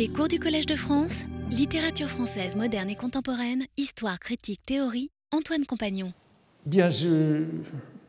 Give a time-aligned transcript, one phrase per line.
[0.00, 5.66] Les cours du Collège de France, littérature française moderne et contemporaine, histoire, critique, théorie, Antoine
[5.66, 6.14] Compagnon.
[6.64, 7.44] Bien, je,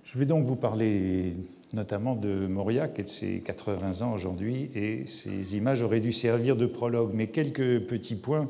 [0.05, 1.33] je vais donc vous parler
[1.73, 6.55] notamment de Mauriac et de ses 80 ans aujourd'hui, et ces images auraient dû servir
[6.55, 8.49] de prologue, mais quelques petits points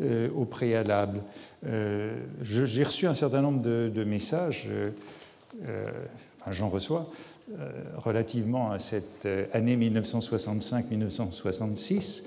[0.00, 1.22] euh, au préalable.
[1.64, 4.90] Euh, J'ai reçu un certain nombre de, messages, euh,
[6.40, 7.08] enfin j'en reçois,
[7.98, 12.24] relativement à cette année 1965-1966.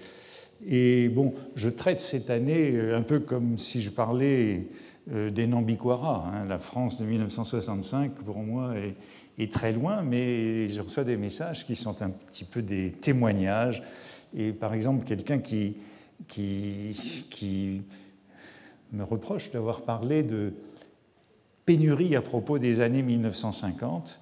[0.68, 4.68] Et bon, je traite cette année un peu comme si je parlais
[5.08, 6.32] des Nambiquara.
[6.34, 6.46] Hein.
[6.46, 8.74] La France de 1965, pour moi,
[9.38, 13.84] est, très loin, mais je reçois des messages qui sont un petit peu des témoignages.
[14.36, 15.76] Et par exemple, quelqu'un qui
[18.92, 20.54] me reproche d'avoir parlé de
[21.66, 24.20] pénurie à propos des années 1950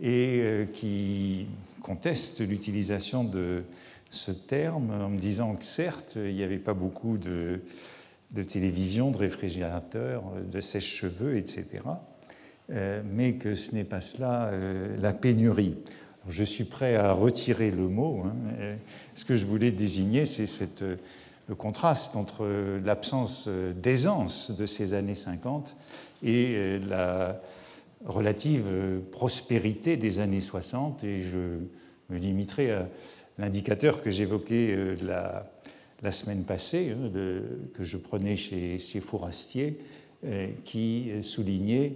[0.00, 1.46] et euh, qui
[1.82, 3.62] conteste l'utilisation de
[4.10, 7.60] ce terme en me disant que certes, il n'y avait pas beaucoup de,
[8.34, 11.66] de télévision, de réfrigérateurs, de sèche-cheveux, etc.,
[12.70, 15.74] euh, mais que ce n'est pas cela euh, la pénurie.
[16.28, 18.24] je suis prêt à retirer le mot.
[18.26, 18.76] Hein,
[19.14, 20.84] ce que je voulais désigner, c'est cette
[21.48, 22.46] le contraste entre
[22.84, 25.76] l'absence d'aisance de ces années 50
[26.22, 27.40] et euh, la
[28.04, 31.04] relative prospérité des années 60.
[31.04, 31.60] Et je
[32.10, 32.88] me limiterai à
[33.38, 34.96] l'indicateur que j'évoquais euh,
[36.02, 37.10] la, semaine passée, hein,
[37.74, 39.78] que je prenais chez, chez Fourastier,
[40.24, 41.94] euh, qui soulignait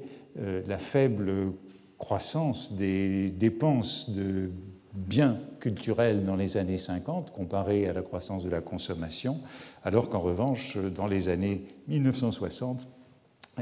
[0.67, 1.53] la faible
[1.99, 4.51] croissance des dépenses de
[4.95, 9.39] biens culturels dans les années 50 comparé à la croissance de la consommation,
[9.85, 12.89] alors qu'en revanche, dans les années 1960,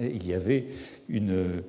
[0.01, 0.67] il y avait
[1.09, 1.63] une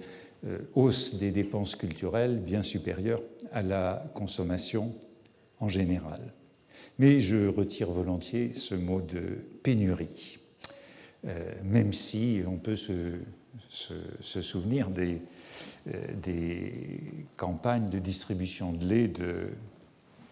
[0.47, 4.93] euh, hausse des dépenses culturelles bien supérieure à la consommation
[5.61, 6.33] en général.
[6.99, 10.39] Mais je retire volontiers ce mot de pénurie,
[11.25, 13.13] euh, même si on peut se,
[13.69, 15.21] se souvenir des
[15.87, 19.49] euh, des campagnes de distribution de lait de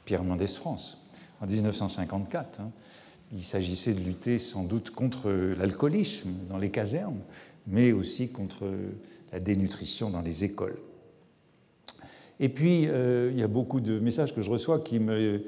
[0.05, 1.03] Pierre Mendès France
[1.41, 2.59] en 1954.
[2.59, 2.69] Hein.
[3.33, 7.21] Il s'agissait de lutter sans doute contre l'alcoolisme dans les casernes,
[7.65, 8.71] mais aussi contre
[9.31, 10.77] la dénutrition dans les écoles.
[12.39, 15.43] Et puis, euh, il y a beaucoup de messages que je reçois qui me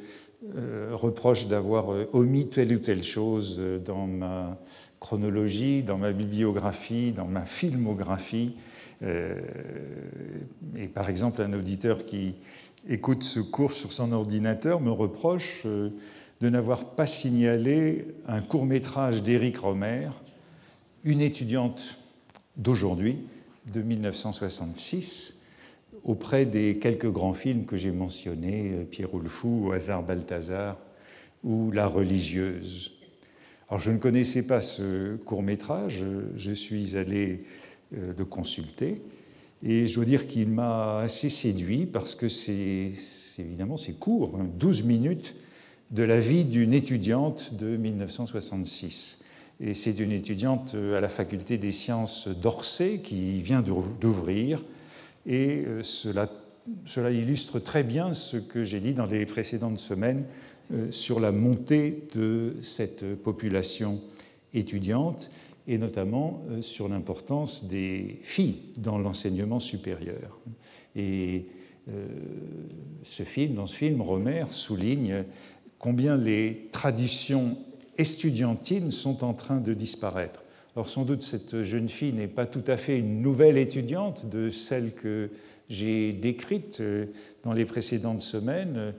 [0.55, 4.57] euh, reprochent d'avoir omis telle ou telle chose dans ma
[4.99, 8.55] chronologie, dans ma bibliographie, dans ma filmographie.
[9.03, 9.35] Euh,
[10.77, 12.35] et par exemple, un auditeur qui
[12.87, 15.89] écoute ce cours sur son ordinateur me reproche euh,
[16.39, 20.09] de n'avoir pas signalé un court métrage d'Éric Romer,
[21.03, 21.99] une étudiante
[22.57, 23.17] d'aujourd'hui,
[23.73, 25.40] de 1966,
[26.03, 30.77] auprès des quelques grands films que j'ai mentionnés, euh, Pierre le Fou, Hasard Balthazar
[31.43, 32.93] ou La religieuse.
[33.69, 36.03] Alors je ne connaissais pas ce court métrage,
[36.35, 37.45] je suis allé
[37.95, 39.01] euh, de consulter.
[39.63, 42.91] Et je dois dire qu'il m'a assez séduit parce que c'est
[43.37, 45.35] évidemment c'est court, 12 hein, minutes
[45.91, 49.23] de la vie d'une étudiante de 1966.
[49.59, 54.63] Et c'est une étudiante euh, à la faculté des sciences d'Orsay qui vient d'ouvrir.
[55.25, 56.29] Et euh, cela,
[57.11, 60.25] illustre très bien ce que j'ai dit dans les précédentes semaines
[60.89, 63.99] sur la montée de cette population
[64.53, 65.29] étudiante
[65.67, 70.39] et notamment euh, sur l'importance des filles dans l'enseignement supérieur.
[70.95, 71.45] Et
[71.89, 72.07] euh,
[73.03, 75.23] ce film, dans ce film, Romer souligne
[75.79, 77.57] combien les traditions
[77.97, 80.43] estudiantines sont en train de disparaître.
[80.75, 84.49] Alors sans doute cette jeune fille n'est pas tout à fait une nouvelle étudiante de
[84.49, 85.29] celle que
[85.69, 87.05] j'ai décrite euh,
[87.43, 88.93] dans les précédentes semaines.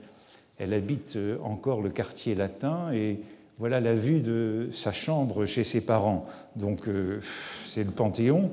[0.59, 3.19] Elle habite encore le quartier latin et
[3.59, 6.27] voilà la vue de sa chambre chez ses parents.
[6.55, 7.19] Donc euh,
[7.65, 8.51] c'est le Panthéon,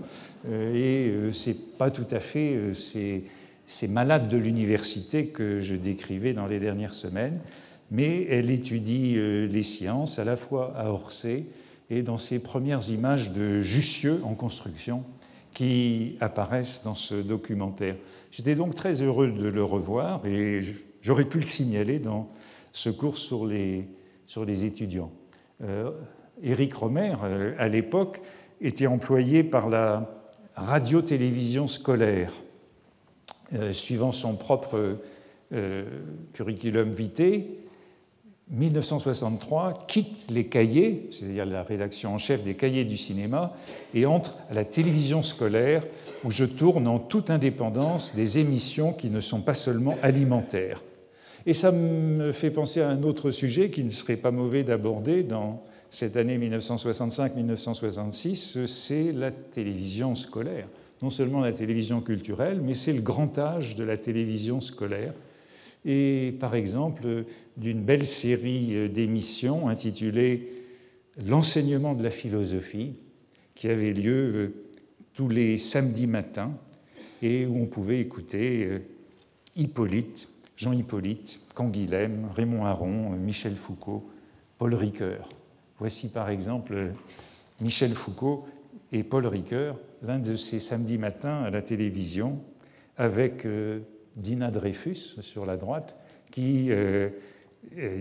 [0.48, 3.25] euh, et euh, c'est pas tout à fait ces,
[3.66, 7.41] ces, malades de l'université que je décrivais dans les dernières semaines,
[7.91, 11.47] mais elle étudie les sciences à la fois à Orsay
[11.91, 15.04] et dans ses premières images de Jussieu en construction
[15.53, 17.97] qui apparaissent dans ce documentaire.
[18.31, 20.63] J'étais donc très heureux de le revoir et
[21.03, 22.31] j'aurais pu le signaler dans
[22.72, 23.89] ce cours sur les
[24.31, 25.10] sur les étudiants.
[25.60, 25.91] Euh,
[26.41, 28.21] Éric Romer, euh, à l'époque,
[28.60, 30.09] était employé par la
[30.54, 32.33] radio-télévision scolaire.
[33.53, 34.98] Euh, suivant son propre
[36.33, 37.42] curriculum vitae,
[38.52, 43.54] 1963 quitte les cahiers, c'est-à-dire la rédaction en chef des cahiers du cinéma,
[43.94, 45.84] et entre à la télévision scolaire
[46.24, 50.82] où je tourne en toute indépendance des émissions qui ne sont pas seulement alimentaires.
[51.47, 55.22] Et ça me fait penser à un autre sujet qui ne serait pas mauvais d'aborder
[55.22, 60.66] dans cette année 1965-1966, c'est la télévision scolaire.
[61.03, 65.14] Non seulement la télévision culturelle, mais c'est le grand âge de la télévision scolaire.
[65.84, 67.24] Et par exemple,
[67.56, 70.60] d'une belle série d'émissions intitulée
[71.27, 72.94] L'enseignement de la philosophie,
[73.54, 74.54] qui avait lieu euh,
[75.12, 76.53] tous les samedis matins
[77.21, 78.78] et où on pouvait écouter euh,
[79.56, 84.09] Hippolyte, Jean Hippolyte, Canguilhem, Raymond Aron, Michel Foucault,
[84.56, 85.28] Paul Ricoeur.
[85.78, 86.92] Voici par exemple
[87.60, 88.47] Michel Foucault
[88.92, 92.41] et Paul Ricoeur, l'un de ces samedis matins à la télévision,
[92.97, 93.80] avec euh,
[94.16, 95.97] Dina Dreyfus sur la droite,
[96.30, 97.09] qui, euh,
[97.78, 98.01] euh,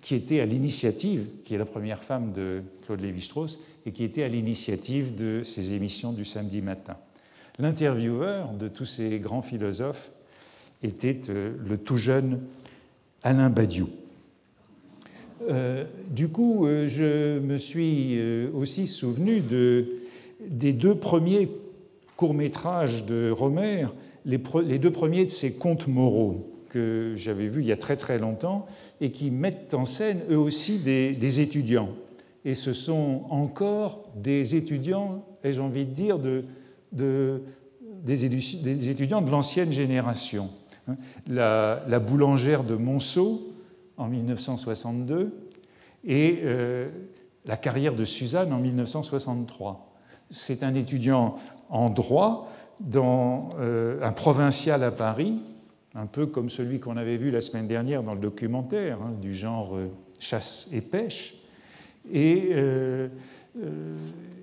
[0.00, 4.22] qui était à l'initiative, qui est la première femme de Claude Lévi-Strauss, et qui était
[4.22, 6.96] à l'initiative de ces émissions du samedi matin.
[7.58, 10.10] L'intervieweur de tous ces grands philosophes
[10.82, 12.40] était le tout jeune
[13.22, 13.88] Alain Badiou.
[15.48, 19.86] Euh, du coup, euh, je me suis euh, aussi souvenu de,
[20.46, 21.48] des deux premiers
[22.16, 23.86] courts-métrages de Romer,
[24.24, 24.38] les,
[24.78, 28.66] deux premiers de ses contes moraux que j'avais vus il y a très très longtemps
[29.00, 31.90] et qui mettent en scène eux aussi des, étudiants.
[32.44, 36.44] Et ce sont encore des étudiants, ai-je envie de dire, de,
[36.92, 40.48] des, étudiants de l'ancienne génération.
[41.28, 43.50] La, la boulangère de Monceau,
[44.00, 45.32] en 1962
[46.04, 46.88] et euh,
[47.44, 49.94] la carrière de Suzanne en 1963.
[50.30, 51.36] C'est un étudiant
[51.68, 52.50] en droit
[52.80, 55.34] dans euh, un provincial à Paris,
[55.94, 59.34] un peu comme celui qu'on avait vu la semaine dernière dans le documentaire, hein, du
[59.34, 59.88] genre euh,
[60.18, 61.34] chasse et pêche.
[62.12, 62.52] Et,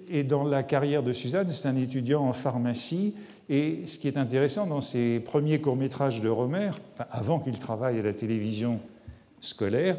[0.10, 3.16] et, dans la carrière de Suzanne, c'est un étudiant en pharmacie.
[3.50, 6.70] Et ce qui est intéressant dans ses premiers courts-métrages de Romer,
[7.10, 8.80] avant qu'il travaille à la télévision
[9.42, 9.98] scolaire,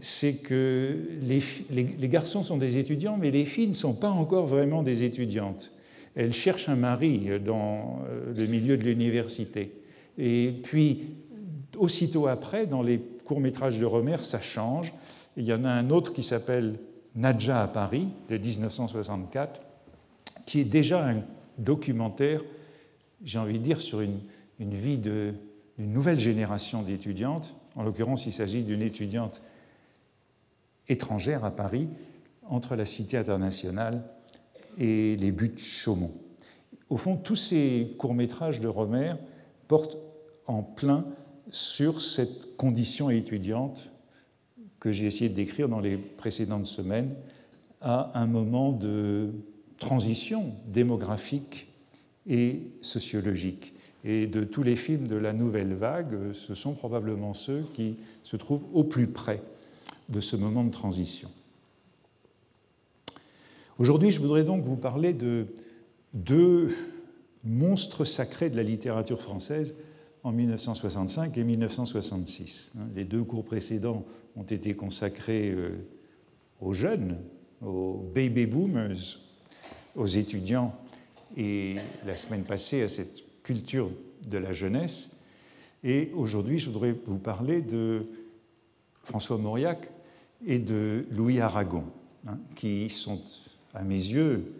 [0.00, 4.82] c'est que les, garçons sont des étudiants, mais les filles ne sont pas encore vraiment
[4.82, 5.70] des étudiantes.
[6.16, 9.72] Elles cherchent un mari dans euh, le milieu de l'université.
[10.18, 11.14] Et puis,
[11.76, 14.92] aussitôt après, dans les courts-métrages de Romer, ça change.
[15.36, 16.78] Il y en a un autre qui s'appelle
[17.14, 19.60] Nadja à Paris, de 1964,
[20.46, 21.22] qui est déjà un
[21.58, 22.42] documentaire,
[23.22, 24.18] j'ai envie de dire, sur une,
[24.58, 25.34] une vie d'une
[25.78, 29.42] nouvelle génération d'étudiantes en l'occurrence, il s'agit d'une étudiante
[30.88, 31.88] étrangère à Paris,
[32.48, 34.02] entre la Cité internationale
[34.78, 36.12] et les buttes Chaumont.
[36.88, 39.14] Au fond, tous ces courts-métrages de Romer
[39.68, 39.98] portent
[40.46, 41.04] en plein
[41.50, 43.90] sur cette condition étudiante
[44.80, 47.14] que j'ai essayé de décrire dans les précédentes semaines,
[47.80, 49.32] à un moment de
[49.78, 51.68] transition démographique
[52.26, 53.74] et sociologique.
[54.04, 58.36] Et de tous les films de la nouvelle vague, ce sont probablement ceux qui se
[58.36, 59.42] trouvent au plus près
[60.08, 61.28] de ce moment de transition.
[63.78, 65.48] Aujourd'hui, je voudrais donc vous parler de
[66.14, 66.74] deux
[67.44, 69.74] monstres sacrés de la littérature française
[70.22, 72.72] en 1965 et 1966.
[72.94, 75.72] Les deux cours précédents ont été consacrés euh,
[76.62, 77.18] aux jeunes,
[77.60, 79.18] aux baby boomers,
[79.94, 80.74] aux étudiants,
[81.36, 81.76] et
[82.06, 83.90] la semaine passée à cette culture
[84.26, 85.10] de la jeunesse.
[85.84, 88.06] Et aujourd'hui, je voudrais vous parler de
[89.04, 89.90] François Mauriac
[90.46, 91.84] et de Louis Aragon,
[92.26, 93.20] hein, qui sont,
[93.76, 94.52] à mes yeux,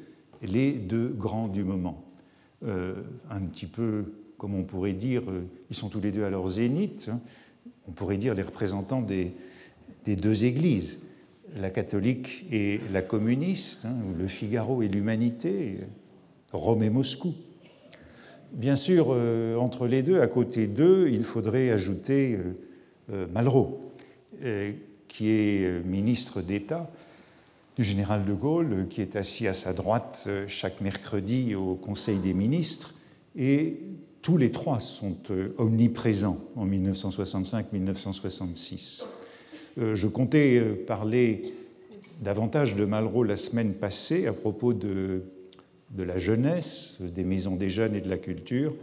[0.42, 2.04] les deux grands du moment.
[2.64, 2.94] Euh,
[3.30, 6.48] un petit peu, comme on pourrait dire, euh, ils sont tous les deux à leur
[6.48, 7.10] zénith.
[7.12, 7.20] Hein.
[7.88, 9.32] on pourrait dire les représentants des,
[10.06, 10.98] deux églises,
[11.56, 15.78] la catholique et la communiste, hein, ou le Figaro et l'humanité,
[16.52, 17.34] Rome et Moscou.
[18.52, 22.38] Bien sûr, euh, entre les deux, à côté d'eux, il faudrait ajouter
[23.32, 23.92] Malraux,
[25.06, 26.90] qui est ministre d'État
[27.76, 32.34] du général de Gaulle, qui est assis à sa droite chaque mercredi au Conseil des
[32.34, 32.94] ministres,
[33.36, 33.78] et
[34.22, 35.16] tous les trois sont
[35.58, 39.04] omniprésents en 1965-1966.
[39.76, 41.54] Je comptais parler
[42.22, 45.22] davantage de Malraux la semaine passée à propos de
[45.90, 48.74] de la jeunesse, des maisons des jeunes et de la culture,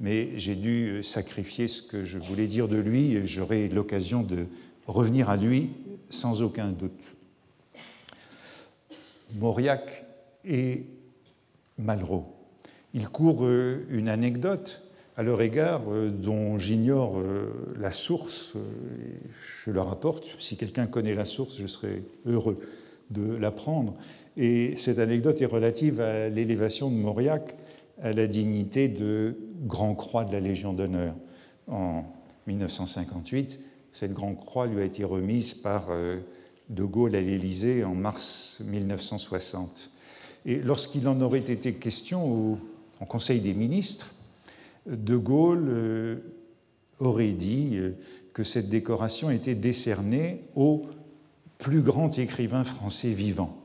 [0.00, 4.46] mais j'ai dû sacrifier ce que je voulais dire de lui et j'aurai l'occasion de
[4.86, 5.70] revenir à lui
[6.10, 6.92] sans aucun doute.
[9.34, 10.04] Mauriac
[10.44, 10.84] et
[11.78, 12.26] Malraux.
[12.94, 14.82] Il court euh, une anecdote
[15.16, 18.54] à leur égard euh, dont j'ignore euh, la source.
[19.64, 20.36] Je le rapporte.
[20.38, 22.60] Si quelqu'un connaît la source, je serais heureux
[23.10, 23.94] de l'apprendre.
[24.36, 27.54] Et cette anecdote est relative à l'élévation de Mauriac
[28.02, 29.36] à la dignité de
[29.66, 31.14] Grand Croix de la Légion d'honneur
[31.68, 32.04] en
[32.46, 33.60] 1958.
[33.92, 35.90] Cette grande croix lui a été remise par
[36.72, 39.90] De Gaulle à l'Élysée en mars 1960.
[40.44, 42.58] Et lorsqu'il en aurait été question au,
[43.00, 44.12] en Conseil des ministres,
[44.86, 46.20] De Gaulle
[46.98, 47.78] aurait dit
[48.32, 50.86] que cette décoration était décernée au
[51.58, 53.56] plus grand écrivain français vivant.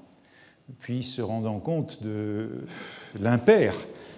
[0.80, 2.50] Puis, se rendant compte de
[3.20, 3.74] l'impair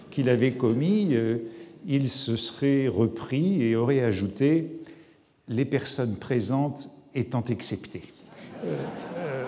[0.09, 1.37] qu'il avait commis, euh,
[1.87, 4.81] il se serait repris et aurait ajouté
[5.47, 8.03] les personnes présentes étant exceptées.
[8.65, 8.75] Euh,
[9.17, 9.45] euh,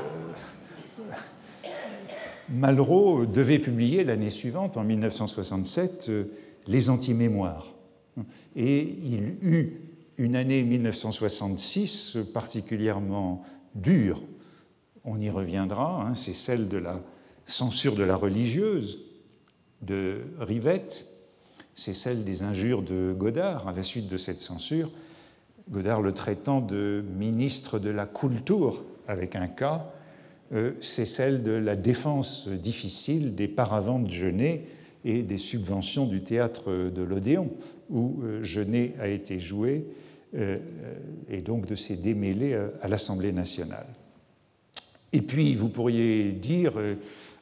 [2.49, 6.11] Malraux devait publier l'année suivante, en 1967,
[6.67, 7.73] Les Antimémoires.
[8.55, 9.81] Et il eut
[10.17, 14.21] une année 1966 particulièrement dure.
[15.05, 17.01] On y reviendra, hein, c'est celle de la
[17.45, 18.99] censure de la religieuse
[19.81, 21.07] de Rivette,
[21.73, 24.91] c'est celle des injures de Godard à la suite de cette censure,
[25.69, 29.91] Godard le traitant de ministre de la Kultur avec un cas,
[30.53, 34.65] euh, c'est celle de la défense difficile des paravents de Genet
[35.05, 37.49] et des subventions du théâtre de l'Odéon,
[37.89, 39.85] où euh, Genet a été joué,
[40.35, 40.57] euh,
[41.29, 43.87] et donc de ses démêlés à l'Assemblée nationale.
[45.13, 46.73] Et puis, vous pourriez dire,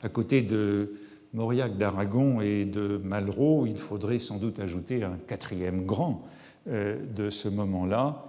[0.01, 0.96] à côté de
[1.34, 6.25] Mauriac d'Aragon et de Malraux, il faudrait sans doute ajouter un quatrième grand
[6.66, 8.25] de ce moment-là,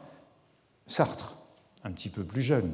[0.86, 1.38] Sartre,
[1.84, 2.70] un petit peu plus jeune.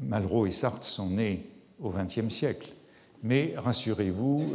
[0.00, 1.46] Malraux et Sartre sont nés
[1.80, 2.72] au XXe siècle.
[3.22, 4.54] Mais rassurez-vous,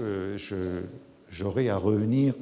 [1.30, 2.34] j'aurai à revenir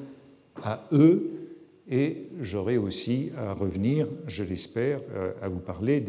[0.64, 1.44] à eux
[1.90, 6.02] et j'aurai aussi à revenir, je l'espère, euh, à vous parler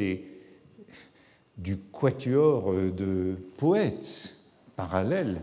[1.56, 4.36] du quatuor de poètes
[4.76, 5.40] parallèles,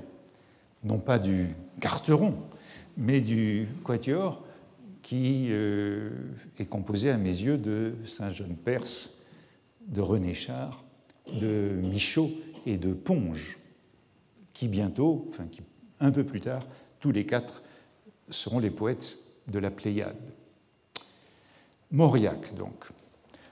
[0.83, 2.35] non pas du carteron,
[2.97, 4.43] mais du quatuor
[5.01, 6.11] qui euh,
[6.57, 9.21] est composé à mes yeux de Saint-Jean-Perse,
[9.87, 10.83] de René Char,
[11.39, 12.31] de Michaud
[12.65, 13.57] et de Ponge,
[14.53, 15.45] qui bientôt, enfin
[15.99, 16.63] un peu plus tard,
[16.99, 17.61] tous les quatre
[18.29, 20.15] seront les poètes de la Pléiade.
[21.91, 22.85] Mauriac, donc.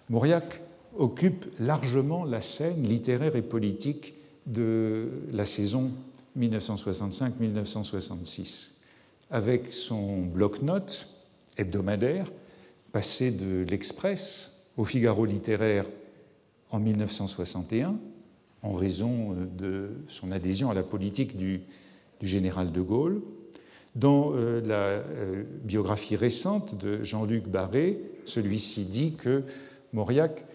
[0.10, 0.62] Mauriac
[0.98, 4.14] occupe largement la scène littéraire et politique
[4.46, 5.92] de la saison
[6.38, 8.70] 1965-1966,
[9.30, 11.08] avec son bloc-notes
[11.58, 12.32] hebdomadaire,
[12.92, 15.86] passé de l'Express au Figaro littéraire
[16.70, 17.96] en 1961,
[18.62, 21.62] en raison de son adhésion à la politique du
[22.22, 23.22] général de Gaulle.
[23.96, 29.44] Dans euh, la euh, biographie récente de Jean-Luc Barré, celui-ci dit que
[29.94, 30.46] Mauriac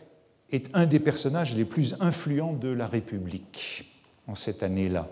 [0.52, 3.92] est un des personnages les plus influents de la République
[4.28, 5.10] en cette année-là.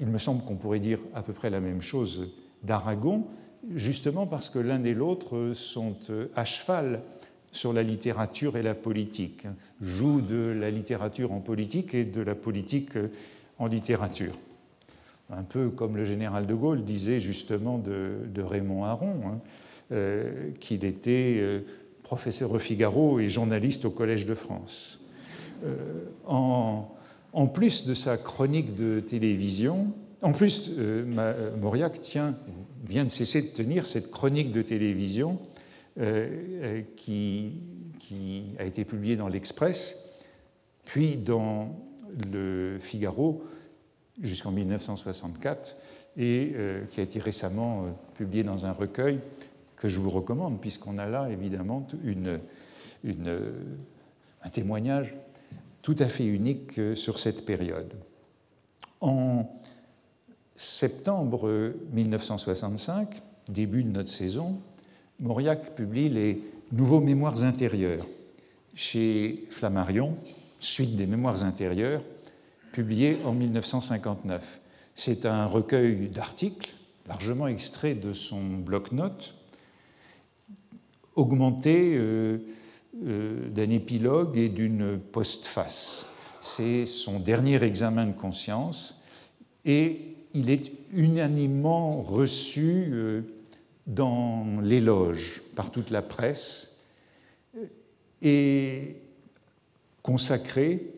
[0.00, 2.30] Il me semble qu'on pourrait dire à peu près la même chose
[2.62, 3.26] d'Aragon,
[3.74, 7.02] justement parce que l'un et l'autre sont euh, à cheval
[7.52, 9.46] sur la littérature et la politique,
[9.80, 12.92] jouent de la littérature en politique et de la politique
[13.58, 14.34] en littérature
[15.32, 19.40] un peu comme le général de Gaulle disait justement de, Raymond Aron, hein,
[19.92, 21.60] euh, qu'il était euh,
[22.02, 25.00] professeur au Figaro et journaliste au Collège de France.
[25.64, 25.76] Euh,
[26.26, 30.70] en, plus de sa chronique de télévision, en plus,
[31.60, 32.36] Mauriac tient,
[32.86, 35.40] vient de cesser de tenir cette chronique de télévision
[36.96, 37.52] qui,
[37.98, 39.98] qui, a été publiée dans l'Express,
[40.84, 41.76] puis dans
[42.32, 43.42] le Figaro
[44.20, 45.76] jusqu'en 1964
[46.16, 49.18] et euh, qui a été récemment euh, publié dans un recueil
[49.76, 51.86] que je vous recommande, puisqu'on a là évidemment
[54.44, 55.14] un témoignage
[55.80, 57.92] tout à fait unique euh, sur cette période.
[59.00, 59.50] En
[60.56, 64.60] septembre 1965, début de notre saison,
[65.20, 66.42] Mauriac publie les
[66.72, 68.06] Nouveaux Mémoires intérieurs
[68.74, 70.14] chez Flammarion,
[70.58, 72.02] suite des Mémoires intérieurs,
[72.72, 74.60] publié en 1959.
[74.94, 76.74] C'est un recueil d'articles,
[77.06, 79.34] largement extraits de son bloc-notes,
[81.14, 82.38] augmenté euh,
[83.04, 86.06] euh, d'un épilogue et d'une postface.
[86.40, 89.04] C'est son dernier examen de conscience
[89.64, 93.22] et il est unanimement reçu euh,
[93.86, 96.78] dans l'éloge par toute la presse
[98.20, 98.96] et
[100.02, 100.92] consacré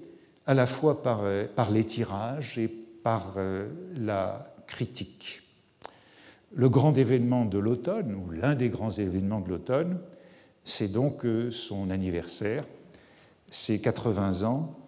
[0.47, 5.43] à la fois par, euh, les tirages et par euh, la critique.
[6.55, 9.99] Le grand événement de l'automne, ou l'un des grands événements de l'automne,
[10.65, 12.65] c'est donc euh, son anniversaire,
[13.51, 14.79] ses 80 ans,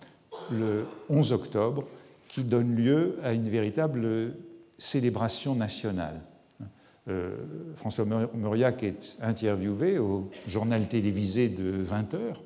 [0.51, 1.85] le 11 octobre,
[2.29, 4.35] qui donne lieu à une véritable
[4.79, 6.21] célébration nationale.
[7.77, 12.43] François Mauriac est interviewé au journal télévisé de 20 heures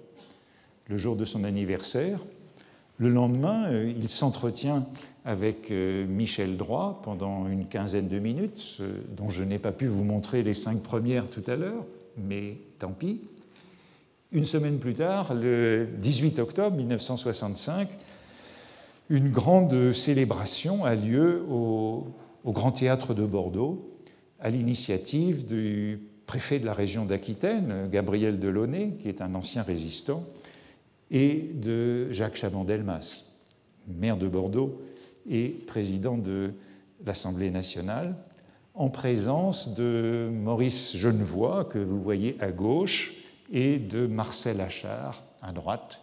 [0.88, 2.18] le jour de son anniversaire.
[2.98, 4.86] Le lendemain, il s'entretient
[5.24, 8.82] avec Michel Droit pendant une quinzaine de minutes,
[9.16, 11.86] dont je n'ai pas pu vous montrer les cinq premières tout à l'heure,
[12.18, 13.20] mais tant pis.
[14.32, 17.88] Une semaine plus tard, le 18 octobre 1965,
[19.08, 22.06] une grande célébration a lieu au,
[22.46, 23.99] Grand Théâtre de Bordeaux
[24.40, 30.24] à l'initiative du préfet de la région d'Aquitaine, Gabriel Delaunay, qui est un ancien résistant,
[31.10, 33.24] et de Jacques Chaban-Delmas,
[33.88, 34.80] maire de Bordeaux
[35.28, 36.52] et président de
[37.04, 38.14] l'Assemblée nationale,
[38.74, 43.14] en présence de Maurice Genevoix, que vous voyez à gauche,
[43.52, 46.00] et de Marcel Achard à droite,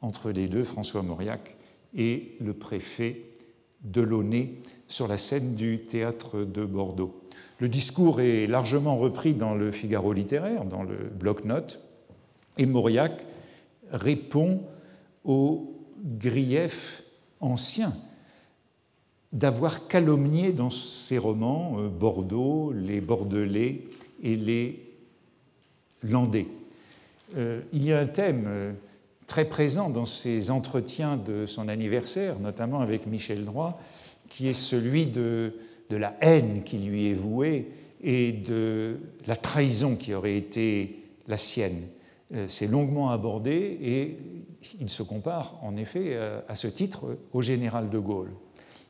[0.00, 1.56] entre les deux François Mauriac
[1.94, 3.22] et le préfet
[3.82, 4.54] Delaunay
[4.88, 7.25] sur la scène du théâtre de Bordeaux.
[7.58, 11.80] Le discours est largement repris dans le Figaro littéraire, dans le bloc-notes,
[12.58, 13.24] et Mauriac
[13.90, 14.62] répond
[15.24, 15.74] aux
[16.18, 17.02] griefs
[17.40, 17.94] anciens
[19.32, 23.82] d'avoir calomnié dans ses romans euh, Bordeaux, les Bordelais
[24.22, 24.82] et les
[26.02, 26.46] Landais.
[27.36, 28.72] Euh, il y a un thème euh,
[29.26, 33.80] très présent dans ces entretiens de son anniversaire, notamment avec Michel Droit,
[34.28, 35.52] qui est celui de,
[35.94, 37.70] la haine qui lui est vouée
[38.02, 38.96] et de
[39.28, 41.82] la trahison qui aurait été la sienne.
[42.34, 44.16] Euh, c'est longuement abordé et
[44.80, 48.32] il se compare en effet à ce titre au général de Gaulle.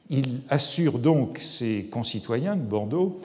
[0.08, 3.20] Il assure donc ses concitoyens de Bordeaux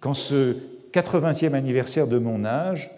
[0.00, 0.56] qu'en ce
[0.92, 2.90] 80e anniversaire de mon âge,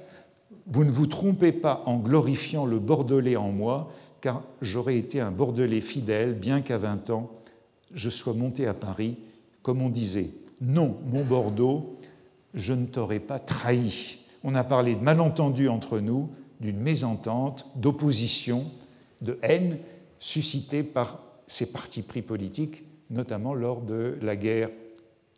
[0.67, 5.31] vous ne vous trompez pas en glorifiant le Bordelais en moi, car j'aurais été un
[5.31, 7.31] Bordelais fidèle, bien qu'à 20 ans,
[7.93, 9.17] je sois monté à Paris,
[9.65, 10.29] comme on disait.
[10.61, 11.97] Non, mon Bordeaux,
[12.53, 14.19] je ne t'aurais pas trahi.
[14.45, 16.29] On a parlé de malentendus entre nous,
[16.61, 18.67] d'une mésentente, d'opposition,
[19.23, 19.79] de haine
[20.21, 24.71] suscitée par ces partis pris politiques, notamment lors de la guerre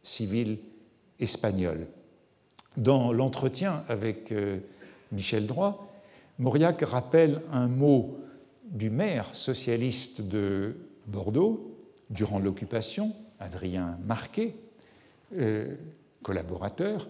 [0.03, 0.59] civile
[1.21, 1.87] espagnole.
[2.77, 4.59] Dans l'entretien avec euh,
[5.13, 5.89] Michel Droit,
[6.41, 8.19] Mauriac rappelle un mot
[8.65, 10.75] du maire socialiste de
[11.07, 11.77] Bordeaux
[12.11, 14.55] durant l'occupation, Adrien Marquet,
[15.37, 15.75] euh,
[16.23, 17.09] collaborateur,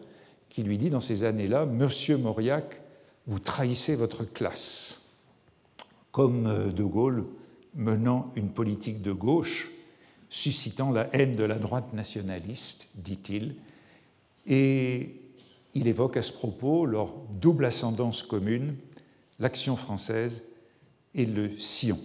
[0.48, 2.80] qui lui dit dans ces années-là Monsieur Mauriac,
[3.26, 5.10] vous trahissez votre classe.
[6.12, 7.24] Comme euh, De Gaulle
[7.74, 9.70] menant une politique de gauche,
[10.30, 13.56] suscitant la haine de la droite nationaliste, dit-il,
[14.46, 15.20] et
[15.74, 18.76] il évoque à ce propos leur double ascendance commune,
[19.38, 20.42] l'action française
[21.14, 21.98] et le sillon.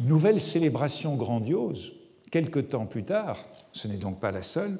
[0.00, 1.92] Nouvelle célébration grandiose,
[2.30, 4.78] quelque temps plus tard, ce n'est donc pas la seule,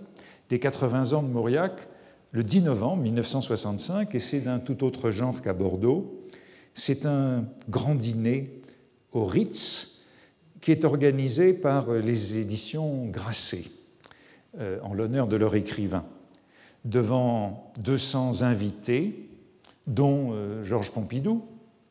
[0.51, 1.89] des 80 ans de Mauriac,
[2.33, 6.23] le 10 novembre 1965, et c'est d'un tout autre genre qu'à Bordeaux.
[6.75, 8.61] C'est un grand dîner
[9.13, 10.05] au Ritz
[10.61, 13.65] qui est organisé par les éditions Grasset.
[14.59, 16.07] Euh, en l'honneur de leur écrivain,
[16.87, 19.29] devant 200 invités,
[19.87, 21.45] dont euh, Georges Pompidou,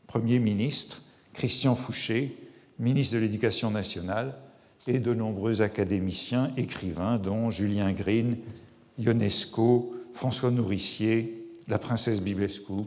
[0.07, 2.35] Premier ministre, Christian Fouché,
[2.79, 4.35] ministre de l'Éducation nationale,
[4.87, 8.37] et de nombreux académiciens, écrivains, dont Julien Green,
[8.99, 12.83] Ionesco, François Nourricier, la princesse Bibescu,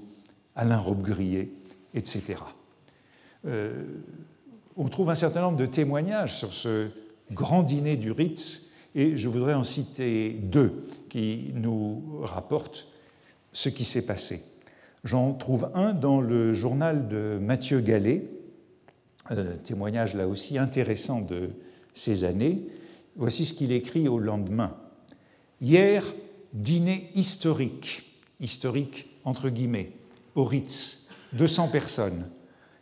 [0.54, 1.50] Alain Robbe-Grillet,
[1.94, 2.22] etc.
[3.46, 3.84] Euh,
[4.76, 6.88] on trouve un certain nombre de témoignages sur ce
[7.32, 12.86] grand dîner du Ritz et je voudrais en citer deux qui nous rapportent
[13.52, 14.42] ce qui s'est passé.
[15.04, 18.24] J'en trouve un dans le journal de Mathieu Gallet,
[19.30, 21.50] euh, témoignage là aussi intéressant de
[21.94, 22.66] ces années.
[23.16, 24.76] Voici ce qu'il écrit au lendemain.
[25.60, 26.14] Hier,
[26.52, 29.92] dîner historique, historique entre guillemets,
[30.34, 32.26] au Ritz, 200 personnes,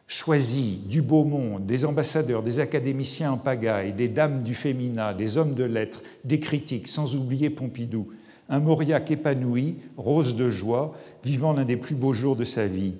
[0.06, 5.36] choisi du beau monde, des ambassadeurs, des académiciens en pagaille, des dames du féminin, des
[5.36, 8.08] hommes de lettres, des critiques, sans oublier Pompidou,
[8.48, 12.94] un Mauriac épanoui, rose de joie, vivant l'un des plus beaux jours de sa vie.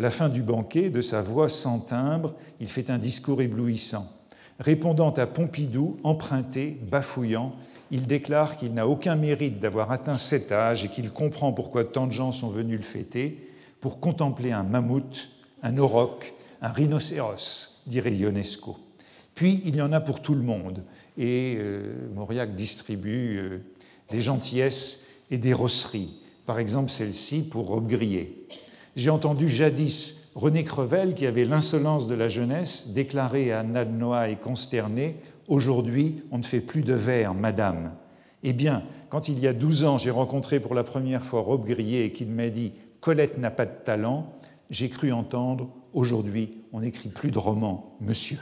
[0.00, 4.10] À la fin du banquet, de sa voix sans timbre, il fait un discours éblouissant.
[4.58, 7.54] Répondant à Pompidou, emprunté, bafouillant,
[7.90, 12.06] il déclare qu'il n'a aucun mérite d'avoir atteint cet âge et qu'il comprend pourquoi tant
[12.06, 13.50] de gens sont venus le fêter,
[13.82, 15.28] pour contempler un mammouth,
[15.62, 16.32] un auroch,
[16.62, 18.78] un rhinocéros, dirait Ionesco.
[19.34, 20.82] Puis il y en a pour tout le monde,
[21.18, 23.58] et euh, Mauriac distribue euh,
[24.10, 28.39] des gentillesses et des rosseries, par exemple celle-ci pour Robe Grillé.
[28.96, 34.36] J'ai entendu jadis René Crevel, qui avait l'insolence de la jeunesse, déclarer à Nadnoa et
[34.36, 35.16] consterné
[35.48, 37.92] Aujourd'hui, on ne fait plus de vers, madame.
[38.44, 41.66] Eh bien, quand il y a douze ans, j'ai rencontré pour la première fois Robe
[41.66, 44.32] Grillé et qu'il m'a dit Colette n'a pas de talent,
[44.70, 48.38] j'ai cru entendre Aujourd'hui, on n'écrit plus de romans, monsieur.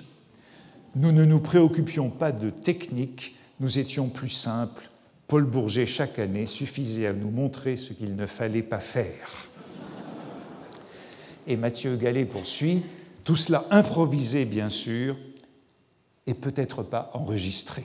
[0.96, 4.90] Nous ne nous préoccupions pas de technique, nous étions plus simples.
[5.28, 9.47] Paul Bourget, chaque année, suffisait à nous montrer ce qu'il ne fallait pas faire.
[11.48, 12.82] Et Mathieu Gallet poursuit,
[13.24, 15.16] tout cela improvisé, bien sûr,
[16.26, 17.84] et peut-être pas enregistré.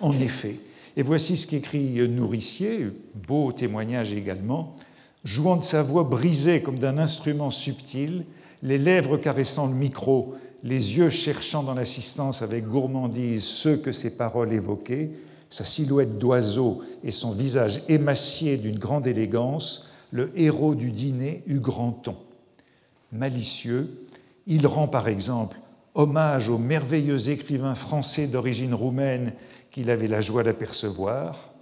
[0.00, 0.58] En effet,
[0.96, 4.74] et voici ce qu'écrit Nourricier, beau témoignage également,
[5.22, 8.24] jouant de sa voix brisée comme d'un instrument subtil,
[8.62, 14.16] les lèvres caressant le micro, les yeux cherchant dans l'assistance avec gourmandise ceux que ses
[14.16, 15.10] paroles évoquaient,
[15.50, 21.60] sa silhouette d'oiseau et son visage émacié d'une grande élégance, le héros du dîner eut
[21.60, 22.16] grand ton.
[23.12, 24.06] Malicieux,
[24.46, 25.58] il rend par exemple
[25.94, 29.32] hommage au merveilleux écrivain français d'origine roumaine
[29.70, 31.52] qu'il avait la joie d'apercevoir.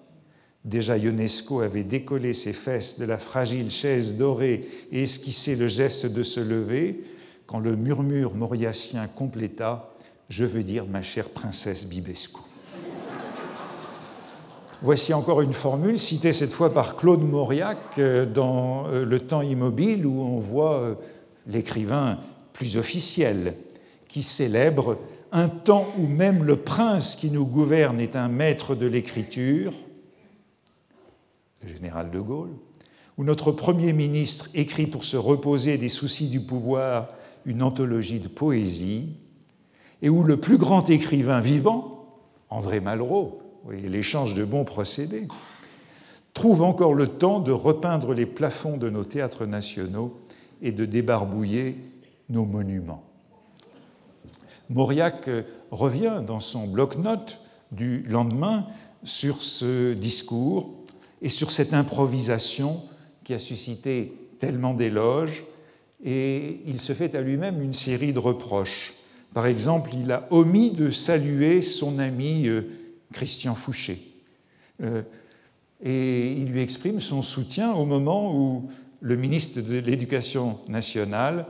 [0.64, 6.06] Déjà Ionesco avait décollé ses fesses de la fragile chaise dorée et esquissé le geste
[6.06, 7.04] de se lever,
[7.46, 9.92] quand le murmure mauriacien compléta
[10.28, 12.40] Je veux dire ma chère princesse Bibescu.
[14.82, 19.40] Voici encore une formule citée cette fois par Claude Mauriac euh, dans euh, Le temps
[19.40, 20.94] immobile, où on voit euh,
[21.46, 22.18] l'écrivain
[22.52, 23.54] plus officiel
[24.08, 24.98] qui célèbre
[25.32, 29.72] un temps où même le prince qui nous gouverne est un maître de l'écriture,
[31.62, 32.54] le général de Gaulle,
[33.18, 37.08] où notre Premier ministre écrit pour se reposer des soucis du pouvoir
[37.44, 39.10] une anthologie de poésie,
[40.02, 42.06] et où le plus grand écrivain vivant,
[42.50, 45.26] André Malraux, l'échange de bons procédés,
[46.34, 50.18] trouve encore le temps de repeindre les plafonds de nos théâtres nationaux
[50.62, 51.76] et de débarbouiller
[52.28, 53.04] nos monuments.
[54.68, 55.28] Mauriac
[55.70, 57.40] revient dans son bloc-notes
[57.72, 58.66] du lendemain
[59.04, 60.74] sur ce discours
[61.22, 62.82] et sur cette improvisation
[63.24, 65.44] qui a suscité tellement d'éloges,
[66.04, 68.94] et il se fait à lui-même une série de reproches.
[69.32, 72.62] Par exemple, il a omis de saluer son ami euh,
[73.12, 74.00] Christian Fouché.
[74.82, 75.02] Euh,
[75.82, 78.68] et il lui exprime son soutien au moment où
[79.00, 81.46] le ministre de l'Éducation nationale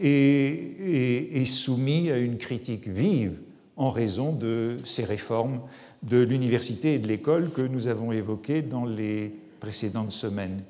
[0.00, 3.40] est, soumis à une critique vive
[3.76, 5.60] en raison de ces réformes
[6.02, 10.62] de l'université et de l'école que nous avons évoquées dans les précédentes semaines.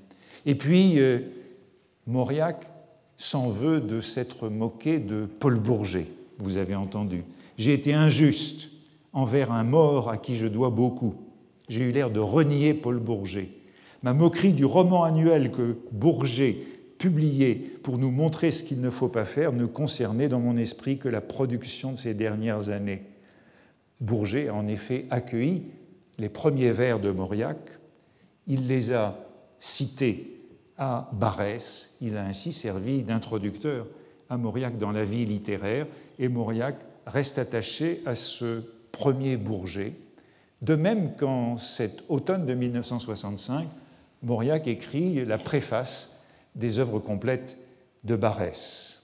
[0.46, 1.20] Et puis, euh,
[2.06, 2.66] Mauriac
[3.16, 6.06] s'en veut de s'être moqué de Paul Bourget,
[6.38, 7.24] vous avez entendu.
[7.58, 8.70] J'ai été injuste
[9.12, 11.14] envers un mort à qui je dois beaucoup.
[11.68, 13.48] J'ai eu l'air de renier Paul Bourget.
[14.04, 16.58] Ma moquerie du roman annuel que Bourget
[16.98, 20.98] publiait pour nous montrer ce qu'il ne faut pas faire ne concernait dans mon esprit
[20.98, 23.04] que la production de ces dernières années.
[24.02, 25.62] Bourget a en effet accueilli
[26.18, 27.56] les premiers vers de Mauriac,
[28.46, 29.16] il les a
[29.58, 30.38] cités
[30.76, 33.86] à Barès, il a ainsi servi d'introducteur
[34.28, 35.86] à Mauriac dans la vie littéraire,
[36.18, 39.94] et Mauriac reste attaché à ce premier Bourget.
[40.60, 43.66] De même qu'en cet automne de 1965,
[44.24, 46.22] Mauriac écrit la préface
[46.54, 47.58] des œuvres complètes
[48.04, 49.02] de Barès.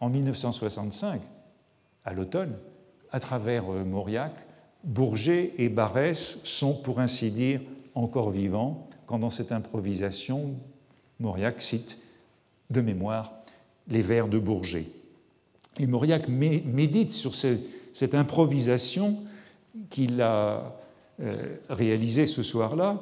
[0.00, 1.20] En 1965,
[2.04, 2.56] à l'automne,
[3.10, 4.32] à travers euh, Mauriac,
[4.82, 7.60] Bourget et Barès sont, pour ainsi dire,
[7.94, 10.56] encore vivants, quand dans cette improvisation,
[11.20, 11.98] Mauriac cite
[12.70, 13.32] de mémoire
[13.88, 14.86] les vers de Bourget.
[15.78, 19.18] Et Mauriac médite sur cette improvisation
[19.90, 20.76] qu'il a
[21.20, 23.00] euh, réalisée ce soir-là,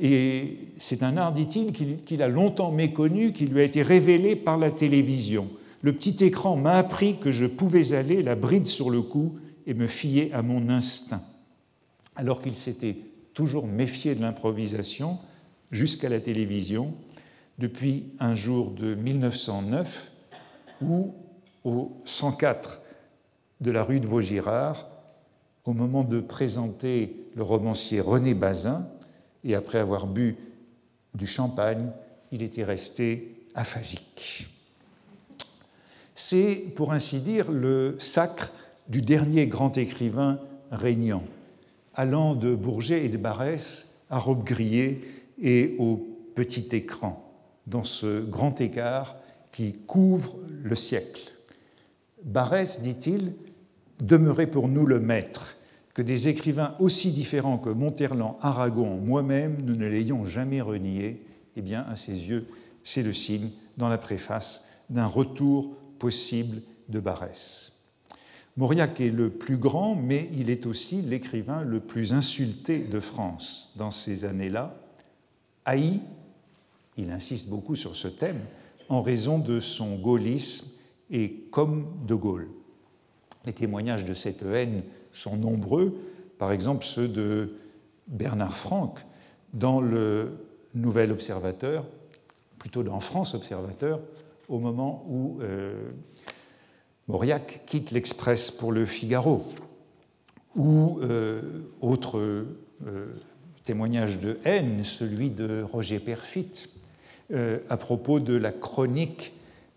[0.00, 4.56] et c'est un art, dit-il, qu'il a longtemps méconnu, qui lui a été révélé par
[4.56, 5.48] la télévision.
[5.82, 9.74] Le petit écran m'a appris que je pouvais aller la bride sur le cou et
[9.74, 11.22] me fier à mon instinct.
[12.16, 12.96] Alors qu'il s'était
[13.34, 15.18] toujours méfié de l'improvisation
[15.70, 16.94] jusqu'à la télévision,
[17.58, 20.12] depuis un jour de 1909
[20.82, 21.14] où,
[21.64, 22.80] au 104
[23.60, 24.88] de la rue de Vaugirard,
[25.64, 28.88] au moment de présenter le romancier René Bazin,
[29.44, 30.36] et après avoir bu
[31.14, 31.90] du champagne,
[32.30, 34.48] il était resté aphasique.
[36.14, 38.52] C'est, pour ainsi dire, le sacre
[38.88, 40.38] du dernier grand écrivain
[40.70, 41.24] régnant,
[41.94, 45.00] allant de Bourget et de Barès à robe grillée
[45.40, 47.32] et au petit écran,
[47.66, 49.16] dans ce grand écart
[49.50, 51.34] qui couvre le siècle.
[52.24, 53.34] Barès, dit-il,
[54.00, 55.56] demeurait pour nous le maître,
[55.94, 61.22] que des écrivains aussi différents que Monterland, Aragon, moi-même, nous ne l'ayons jamais renié,
[61.56, 62.46] eh bien, à ses yeux,
[62.82, 67.72] c'est le signe, dans la préface, d'un retour possible de Barès.
[68.56, 73.72] Mauriac est le plus grand, mais il est aussi l'écrivain le plus insulté de France
[73.76, 74.78] dans ces années-là.
[75.64, 76.00] Haï,
[76.98, 78.40] il insiste beaucoup sur ce thème,
[78.88, 80.78] en raison de son gaullisme
[81.10, 82.48] et comme de Gaulle.
[83.46, 85.94] Les témoignages de cette haine sont nombreux,
[86.38, 87.56] par exemple ceux de
[88.08, 89.00] Bernard Franck
[89.52, 90.32] dans le
[90.74, 91.84] Nouvel Observateur,
[92.58, 94.00] plutôt dans France Observateur,
[94.48, 95.90] au moment où euh,
[97.08, 99.44] Mauriac quitte l'Express pour le Figaro,
[100.54, 101.42] ou euh,
[101.80, 103.06] autre euh,
[103.64, 106.68] témoignage de haine, celui de Roger Perfit,
[107.70, 109.32] à propos de la chronique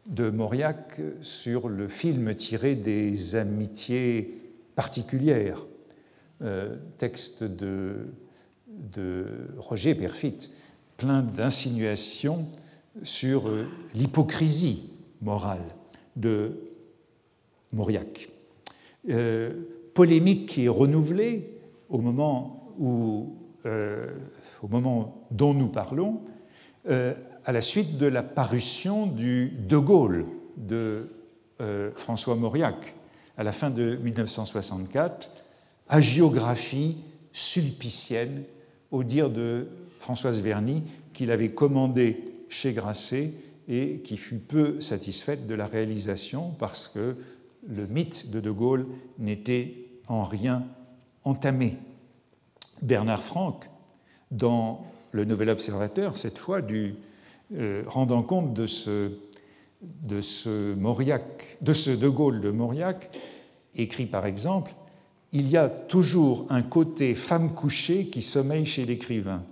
[0.07, 4.44] de Mauriac sur le film tiré des amitiés
[4.75, 5.65] particulières,
[6.97, 8.07] texte de,
[9.57, 10.51] Roger Perfit,
[10.97, 12.45] plein d'insinuations
[13.03, 15.63] sur euh, l'hypocrisie morale
[16.15, 16.59] de
[17.73, 18.29] Mauriac.
[19.09, 19.51] Euh,
[19.93, 21.57] polémique qui est renouvelée
[21.89, 23.35] au moment, où,
[23.65, 24.07] euh,
[24.61, 26.21] au moment dont nous parlons,
[26.87, 31.07] à la suite de la parution du De Gaulle de
[31.95, 32.93] François Mauriac
[33.37, 35.29] à la fin de 1964,
[35.89, 36.97] agiographie
[37.33, 38.43] sulpicienne,
[38.91, 39.67] au dire de
[39.99, 43.33] Françoise Verny, qu'il avait commandé chez Grasset
[43.67, 47.15] et qui fut peu satisfaite de la réalisation parce que
[47.67, 48.85] le mythe de De Gaulle
[49.17, 49.75] n'était
[50.07, 50.65] en rien
[51.23, 51.77] entamé.
[52.81, 53.69] Bernard Franck,
[54.31, 56.95] dans le Nouvel Observateur, cette fois, du,
[57.53, 59.11] euh, rendant compte de ce,
[60.03, 60.75] de ce
[61.61, 63.09] de ce De Gaulle de Mauriac,
[63.75, 64.73] écrit par exemple
[65.31, 69.43] Il y a toujours un côté femme couchée qui sommeille chez l'écrivain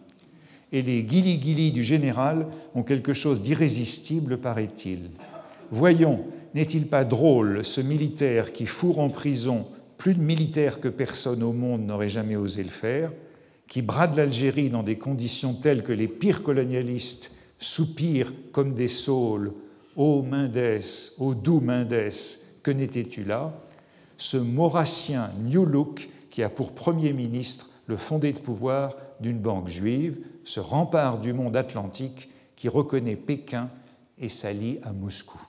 [0.73, 5.11] et les guili-guili du général ont quelque chose d'irrésistible, paraît-il.
[5.69, 9.67] Voyons, n'est-il pas drôle ce militaire qui fourre en prison
[9.97, 13.11] plus de militaires que personne au monde n'aurait jamais osé le faire,
[13.67, 19.53] qui brade l'Algérie dans des conditions telles que les pires colonialistes soupirent comme des saules
[19.95, 20.82] Ô Mendes,
[21.19, 22.10] ô doux Mendes,
[22.63, 23.53] que n'étais-tu là?
[24.17, 29.67] Ce maurassien New Look qui a pour Premier ministre le fondé de pouvoir d'une banque
[29.67, 33.69] juive, ce rempart du monde atlantique qui reconnaît Pékin
[34.17, 35.39] et s'allie à Moscou.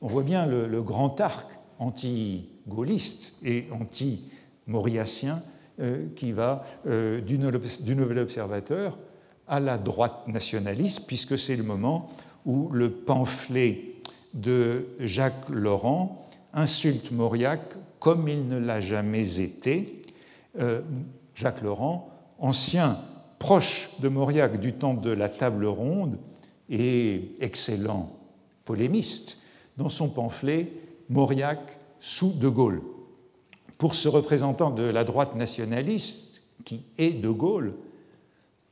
[0.00, 5.42] On voit bien le, grand arc anti-gaulliste et anti-mauriacien
[5.78, 8.98] euh, qui va euh, du Nouvel Observateur
[9.46, 12.08] à la droite nationaliste, puisque c'est le moment
[12.48, 13.92] où le pamphlet
[14.32, 17.60] de Jacques Laurent insulte Mauriac
[18.00, 20.02] comme il ne l'a jamais été.
[20.58, 20.80] Euh,
[21.34, 22.98] Jacques Laurent, ancien
[23.38, 26.18] proche de Mauriac du temps de la table ronde
[26.70, 28.16] et excellent
[28.64, 29.38] polémiste,
[29.76, 30.72] dans son pamphlet
[31.10, 31.60] Mauriac
[32.00, 32.80] sous De Gaulle.
[33.76, 37.74] Pour ce représentant de la droite nationaliste, qui est De Gaulle,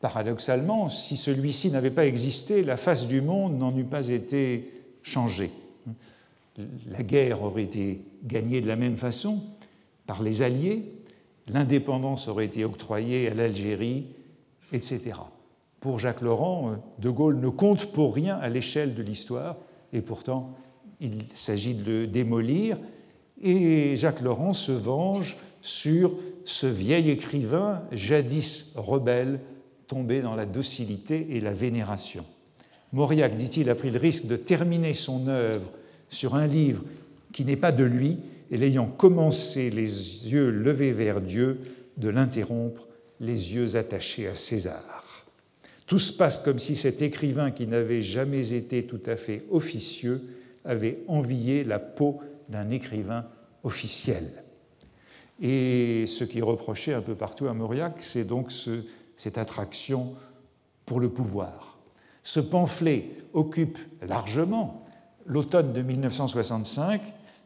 [0.01, 5.51] paradoxalement, si celui-ci n'avait pas existé, la face du monde n'en eût pas été changée.
[6.91, 9.43] La guerre aurait été gagnée de la même façon
[10.07, 10.85] par les Alliés,
[11.49, 14.07] l'indépendance aurait été octroyée à l'Algérie
[14.73, 15.13] etc.
[15.81, 19.57] Pour Jacques Laurent, De Gaulle ne compte pour rien à l'échelle de l'histoire,
[19.93, 20.55] et pourtant
[21.01, 22.79] il s'agit de le démolir,
[23.43, 29.41] et Jacques Laurent se venge sur ce vieil écrivain, jadis rebelle,
[29.87, 32.25] tombé dans la docilité et la vénération.
[32.93, 35.71] Mauriac, dit-il, a pris le risque de terminer son œuvre
[36.09, 36.83] sur un livre
[37.33, 38.19] qui n'est pas de lui,
[38.51, 41.59] et l'ayant commencé les yeux levés vers Dieu,
[41.97, 42.87] de l'interrompre
[43.21, 45.27] les yeux attachés à César.
[45.87, 50.21] Tout se passe comme si cet écrivain qui n'avait jamais été tout à fait officieux
[50.65, 53.25] avait envié la peau d'un écrivain
[53.63, 54.25] officiel.
[55.41, 58.51] Et ce qui reproché un peu partout à Mauriac, c'est donc
[59.17, 60.15] cette attraction
[60.85, 61.79] pour le pouvoir.
[62.23, 64.87] Ce pamphlet occupe largement
[65.27, 67.01] l'automne de 1965,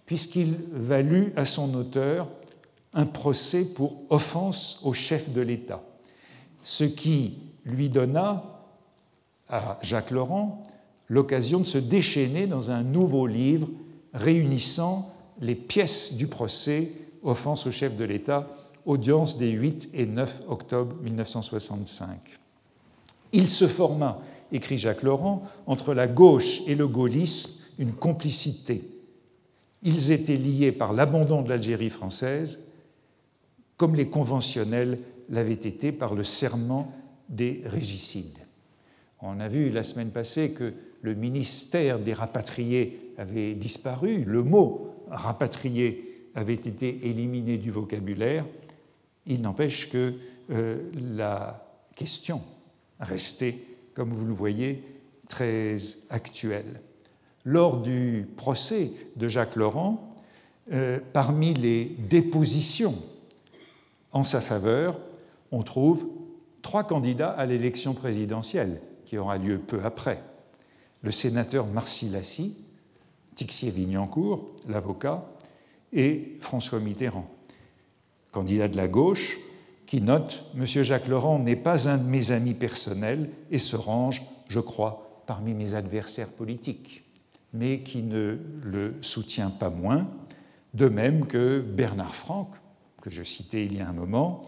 [0.06, 2.28] puisqu'il valut à son auteur
[2.92, 5.83] un procès pour offense au chef de l'État,
[6.62, 8.66] ce qui lui donna
[9.48, 10.62] à Jacques Laurent
[11.09, 13.68] l'occasion de se déchaîner dans un nouveau livre
[14.14, 18.48] réunissant les pièces du procès offense au chef de l'État,
[18.87, 22.19] audience des 8 et 9 octobre 1965.
[23.33, 24.21] Il se forma,
[24.53, 28.83] écrit Jacques Laurent, entre la gauche et le gaullisme une complicité.
[29.83, 32.61] Ils étaient liés par l'abandon de l'Algérie française
[33.77, 34.99] comme les conventionnels
[35.31, 36.93] l'avaient été par le serment
[37.31, 38.38] des régicides.
[39.23, 44.95] On a vu la semaine passée que le ministère des rapatriés avait disparu, le mot
[45.11, 48.45] rapatrié avait été éliminé du vocabulaire.
[49.26, 50.14] Il n'empêche que
[50.50, 52.42] euh, la question
[52.98, 53.59] restait,
[53.94, 54.83] comme vous le voyez,
[55.28, 55.76] très
[56.09, 56.80] actuelle.
[57.44, 60.11] Lors du procès de Jacques Laurent,
[60.72, 62.94] euh, parmi les dépositions
[64.12, 64.98] en sa faveur,
[65.50, 66.06] on trouve
[66.62, 70.22] trois candidats à l'élection présidentielle qui aura lieu peu après.
[71.02, 72.12] Le sénateur Marcy
[73.35, 75.24] Tixier-Vignancourt, l'avocat,
[75.92, 77.28] et François Mitterrand,
[78.33, 79.38] candidat de la gauche,
[79.87, 80.64] qui note M.
[80.66, 85.55] Jacques Laurent n'est pas un de mes amis personnels et se range, je crois, parmi
[85.55, 87.05] mes adversaires politiques,
[87.53, 90.09] mais qui ne le soutient pas moins,
[90.75, 92.55] de même que Bernard Franck,
[93.01, 94.43] que je citais il y a un moment,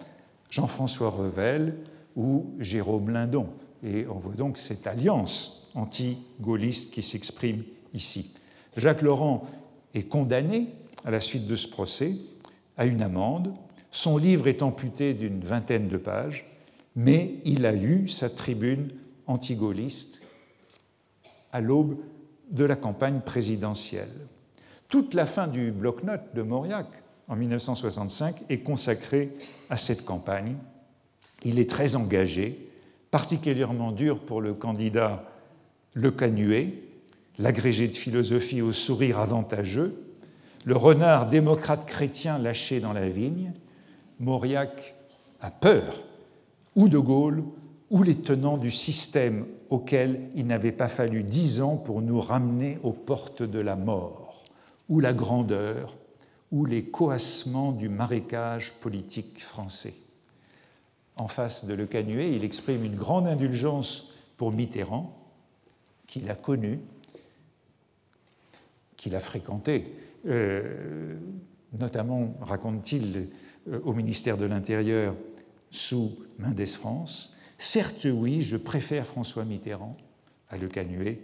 [0.51, 1.77] Jean-François Revel
[2.15, 3.49] ou Jérôme Lindon.
[3.83, 7.65] Et on voit donc cette alliance anti-gaulliste qui s'exprime
[7.95, 8.33] ici.
[8.77, 9.45] Jacques Laurent
[9.95, 10.69] est condamné
[11.05, 12.15] à la suite de ce procès
[12.77, 13.55] à une amende.
[13.93, 16.47] Son livre est amputé d'une vingtaine de pages,
[16.97, 18.89] mais il a eu sa tribune
[19.27, 20.23] anti-gaulliste
[21.53, 21.99] à l'aube
[22.51, 24.09] de la campagne présidentielle.
[24.89, 26.87] Toute la fin du bloc-notes de Mauriac
[27.29, 29.37] en 1965 est consacrée
[29.69, 30.57] à cette campagne.
[31.45, 32.71] Il est très engagé,
[33.11, 35.25] particulièrement dur pour le candidat
[35.95, 36.73] Le Canuet,
[37.39, 39.95] l'agrégé de philosophie au sourire avantageux,
[40.65, 43.53] le renard démocrate chrétien lâché dans la vigne,
[44.21, 44.95] Mauriac
[45.41, 46.03] a peur,
[46.77, 47.45] ou de Gaulle,
[47.91, 52.79] ou les tenants du système auquel il n'avait pas fallu dix ans pour nous ramener
[52.83, 54.43] aux portes de la mort,
[54.89, 55.97] ou la grandeur,
[56.51, 59.95] ou les coassements du marécage politique français.
[61.17, 65.19] En face de Le Canuet, il exprime une grande indulgence pour Mitterrand,
[66.07, 66.81] qu'il a connu,
[68.97, 69.95] qu'il a fréquenté,
[70.27, 71.17] euh,
[71.79, 73.29] notamment, raconte-t-il,
[73.85, 75.15] au ministère de l'Intérieur
[75.71, 77.35] sous Mendès France.
[77.59, 79.97] Certes, oui, je préfère François Mitterrand
[80.51, 81.21] à Le Canuet.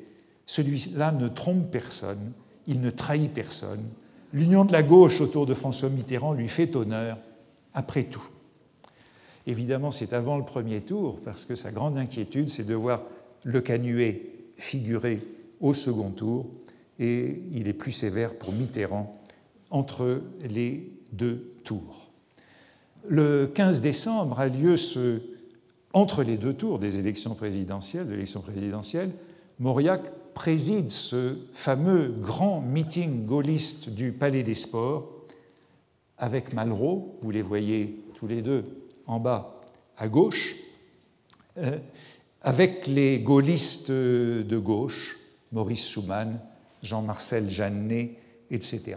[0.46, 2.32] Celui-là ne trompe personne,
[2.66, 3.84] il ne trahit personne.
[4.32, 7.18] L'union de la gauche autour de François Mitterrand lui fait honneur,
[7.74, 8.26] après tout.
[9.46, 13.02] Évidemment, c'est avant le premier tour, parce que sa grande inquiétude, c'est de voir
[13.44, 15.20] Le Canuet figurer
[15.60, 16.46] au second tour
[16.98, 19.12] et il est plus sévère pour Mitterrand
[19.70, 21.97] entre les deux tours.
[23.06, 24.76] Le 15 décembre a lieu
[25.92, 29.10] entre les deux tours des élections présidentielles,
[29.58, 30.02] Mauriac
[30.34, 35.10] préside ce fameux grand meeting gaulliste du Palais des Sports
[36.16, 38.64] avec Malraux, vous les voyez tous les deux
[39.06, 39.62] en bas
[39.96, 40.56] à gauche,
[41.56, 41.78] euh,
[42.42, 45.16] avec les gaullistes de gauche,
[45.50, 46.40] Maurice Schumann,
[46.82, 48.16] Jean-Marcel Jeannet,
[48.50, 48.96] etc.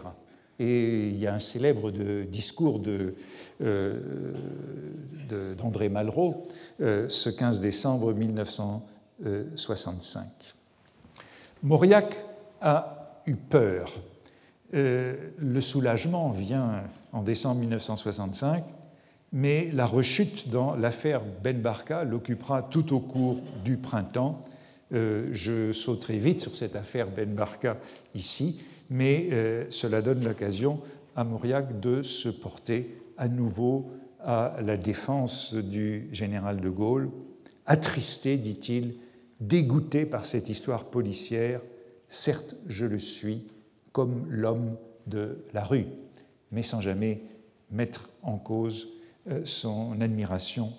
[0.58, 2.80] Et il y a un célèbre discours
[3.62, 4.34] euh,
[5.56, 6.42] d'André Malraux
[6.80, 10.26] euh, ce 15 décembre 1965.
[11.62, 12.16] Mauriac
[12.60, 13.92] a eu peur.
[14.74, 18.64] Euh, le soulagement vient en décembre 1965,
[19.32, 24.40] mais la rechute dans l'affaire Ben Barka l'occupera tout au cours du printemps
[24.92, 27.78] je sauterai vite sur cette affaire Ben Barka
[28.14, 28.60] ici,
[28.92, 30.80] mais euh, cela donne l'occasion
[31.16, 37.10] à Mauriac de se porter à nouveau à la défense du général de Gaulle,
[37.64, 38.96] attristé, dit-il,
[39.40, 41.60] dégoûté par cette histoire policière.
[42.08, 43.48] Certes, je le suis
[43.92, 44.76] comme l'homme
[45.06, 45.86] de la rue,
[46.50, 47.22] mais sans jamais
[47.70, 48.88] mettre en cause
[49.30, 50.70] euh, son admiration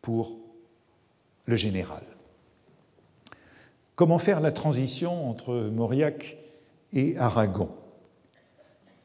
[0.00, 0.38] pour
[1.44, 2.02] le général.
[3.96, 6.38] Comment faire la transition entre Mauriac
[6.94, 7.70] et Aragon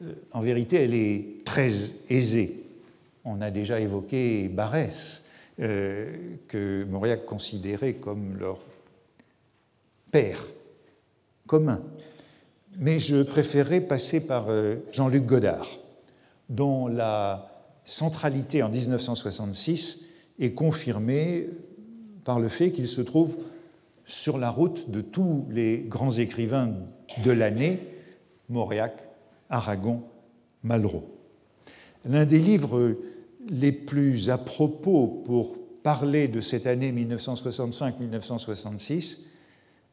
[0.03, 1.71] euh, En vérité, elle est très
[2.09, 2.63] aisée.
[3.25, 5.25] On a déjà évoqué Barès,
[5.59, 8.59] euh, que Mauriac considérait comme leur
[10.11, 10.45] père
[11.47, 11.81] commun.
[12.77, 15.67] Mais je préférerais passer par euh, Jean-Luc Godard,
[16.47, 17.49] dont la
[17.83, 20.05] centralité en 1966
[20.39, 21.49] est confirmée
[22.23, 23.37] par le fait qu'il se trouve
[24.05, 26.73] sur la route de tous les grands écrivains
[27.23, 27.79] de l'année,
[28.49, 29.07] Mauriac,
[29.49, 30.03] Aragon,
[30.63, 31.15] Malraux.
[32.05, 32.97] L'un des livres
[33.49, 39.19] les plus à propos pour parler de cette année 1965-1966,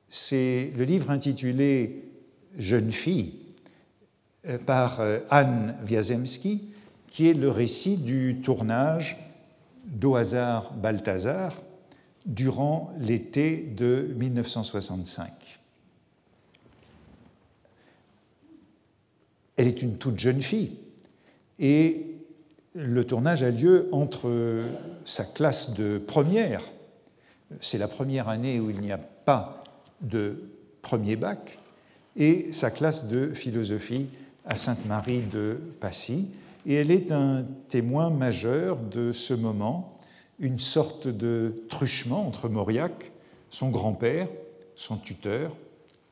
[0.09, 2.03] c'est le livre intitulé
[2.59, 3.35] Jeune fille
[4.47, 6.75] euh, par euh, Anne Wiazemski,
[7.09, 9.17] qui est le récit du tournage
[10.15, 11.53] hasard Balthazar,
[12.25, 15.31] durant l'été de 1965.
[19.57, 20.77] Elle est une toute jeune fille.
[21.59, 22.17] Et
[22.75, 24.63] le tournage a lieu entre
[25.05, 26.63] sa classe de première,
[27.61, 29.63] c'est la première année où il n'y a pas
[30.01, 30.51] de
[30.83, 31.59] premier bac,
[32.17, 34.09] et sa classe de philosophie
[34.45, 36.29] à Sainte-Marie de Passy.
[36.67, 39.97] Et elle est un témoin majeur de ce moment,
[40.39, 43.13] une sorte de truchement entre Mauriac,
[43.51, 44.29] son grand-père,
[44.75, 45.57] son tuteur,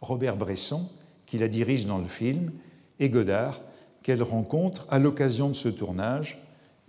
[0.01, 0.89] Robert Bresson,
[1.27, 2.53] qui la dirige dans le film,
[3.01, 3.61] et Godard,
[4.03, 6.39] qu'elle rencontre à l'occasion de ce tournage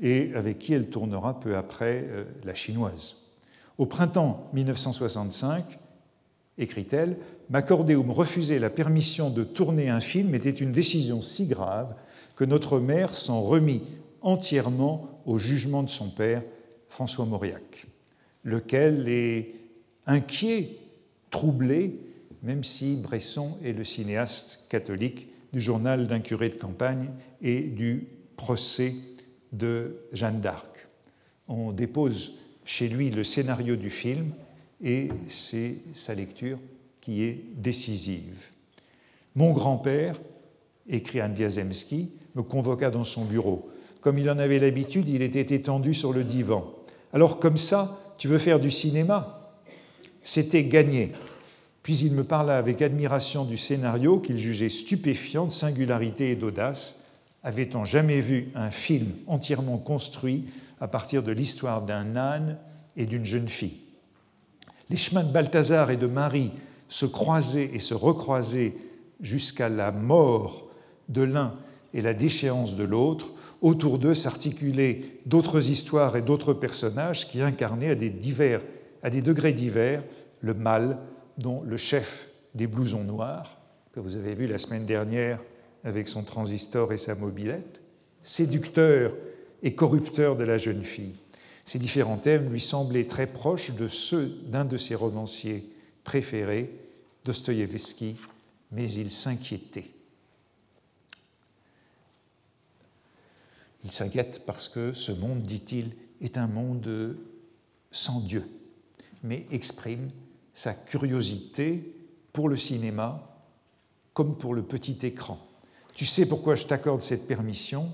[0.02, 3.16] et avec qui elle tournera peu après euh, La Chinoise.
[3.78, 5.80] Au printemps 1965,
[6.58, 7.18] écrit-elle,
[7.50, 11.96] m'accorder ou me refuser la permission de tourner un film était une décision si grave
[12.36, 13.82] que notre mère s'en remit
[14.22, 16.44] entièrement au jugement de son père,
[16.90, 17.88] François Mauriac,
[18.44, 19.54] lequel est
[20.06, 20.78] inquiet,
[21.30, 22.00] troublé,
[22.44, 28.10] même si Bresson est le cinéaste catholique du journal d'un curé de campagne et du
[28.36, 28.94] procès
[29.54, 30.68] de Jeanne d'Arc.
[31.48, 32.34] On dépose
[32.66, 34.32] chez lui le scénario du film
[34.84, 36.60] et c'est sa lecture
[37.00, 38.50] qui est décisive.
[39.34, 40.20] Mon grand-père,
[40.90, 43.70] écrit Anne me convoqua dans son bureau.
[44.02, 46.70] Comme il en avait l'habitude, il était étendu sur le divan.
[47.14, 49.54] Alors comme ça, tu veux faire du cinéma?
[50.22, 51.14] C'était gagné.
[51.86, 57.02] Puis il me parla avec admiration du scénario qu'il jugeait stupéfiant de singularité et d'audace.
[57.44, 60.46] Avait-on jamais vu un film entièrement construit
[60.82, 62.58] à partir de l'histoire d'un âne
[62.98, 63.78] et d'une jeune fille?
[64.90, 66.54] Les chemins de Balthazar et de Marie
[66.90, 68.74] se croisaient et se recroisaient
[69.22, 70.68] jusqu'à la mort
[71.10, 71.54] de l'un
[71.94, 73.28] et la déchéance de l'autre,
[73.62, 78.64] autour d'eux s'articulaient d'autres histoires et d'autres personnages qui incarnaient à des, divers,
[79.04, 80.02] à des degrés divers
[80.42, 80.98] le mal
[81.38, 83.58] dont le chef des blousons noirs,
[83.92, 85.40] que vous avez vu la semaine dernière
[85.84, 87.82] avec son transistor et sa mobilette,
[88.22, 89.14] séducteur
[89.64, 91.16] et corrupteur de la jeune fille.
[91.66, 95.64] Ces différents thèmes lui semblaient très proches de ceux d'un de ses romanciers
[96.04, 96.72] préférés,
[97.24, 98.18] Dostoïevski,
[98.72, 99.90] mais il s'inquiétait.
[103.84, 107.18] Il s'inquiète parce que ce monde, dit-il, est un monde
[107.92, 108.48] sans Dieu,
[109.24, 110.10] mais exprime
[110.56, 111.94] sa curiosité
[112.34, 113.30] pour le cinéma
[114.14, 115.38] comme pour le petit écran.
[115.94, 117.92] Tu sais pourquoi je t'accorde cette permission?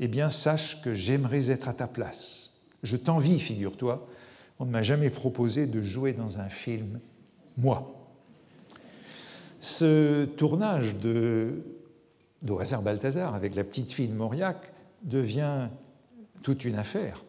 [0.00, 2.60] Eh bien, sache que j'aimerais être à ta place.
[2.82, 4.08] Je t'envie, figure-toi.
[4.58, 6.98] On ne m'a jamais proposé de jouer dans un film,
[7.56, 7.94] moi.
[9.60, 11.62] Ce tournage de
[12.40, 15.68] d'Oazar Balthazar avec la petite fille de Mauriac devient
[16.42, 17.24] toute une affaire.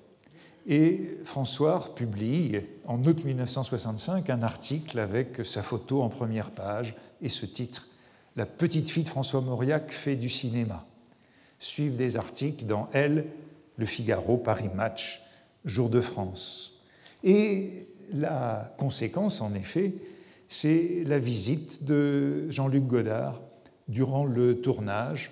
[0.71, 6.93] Et François publie en août 1965 un article avec sa photo en première page
[7.23, 7.87] et ce titre
[8.35, 10.85] La petite fille de François Mauriac fait du cinéma.
[11.57, 13.25] Suivent des articles dans Elle,
[13.77, 15.23] Le Figaro, Paris Match,
[15.65, 16.79] Jour de France.
[17.23, 19.95] Et la conséquence, en effet,
[20.49, 23.41] c'est la visite de Jean-Luc Godard
[23.87, 25.31] durant le tournage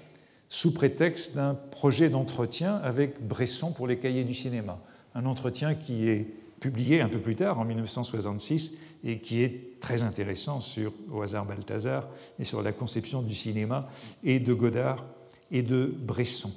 [0.49, 4.79] sous prétexte d'un projet d'entretien avec Bresson pour les cahiers du cinéma.
[5.17, 6.27] Un entretien qui est
[6.59, 11.47] publié un peu plus tard, en 1966, et qui est très intéressant sur Au hasard
[11.47, 12.07] Balthazar
[12.37, 13.89] et sur la conception du cinéma
[14.23, 15.03] et de Godard
[15.49, 16.51] et de Bresson.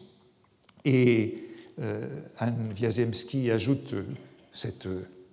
[0.85, 1.49] Et
[1.81, 2.07] euh,
[2.39, 3.95] Anne Wiazemski ajoute
[4.53, 4.89] cette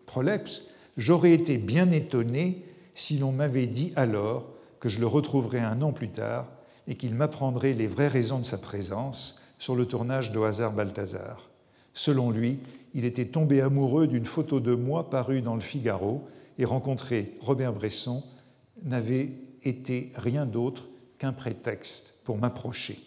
[0.06, 0.64] prolepse
[0.96, 2.64] J'aurais été bien étonné
[2.96, 4.48] si l'on m'avait dit alors
[4.80, 6.48] que je le retrouverais un an plus tard
[6.88, 11.47] et qu'il m'apprendrait les vraies raisons de sa présence sur le tournage de Hasard Balthazar.
[11.98, 12.60] Selon lui,
[12.94, 16.28] il était tombé amoureux d'une photo de moi parue dans le Figaro
[16.60, 18.24] et rencontrer Robert Bresson
[18.84, 19.32] n'avait
[19.64, 23.00] été rien d'autre qu'un prétexte pour m'approcher.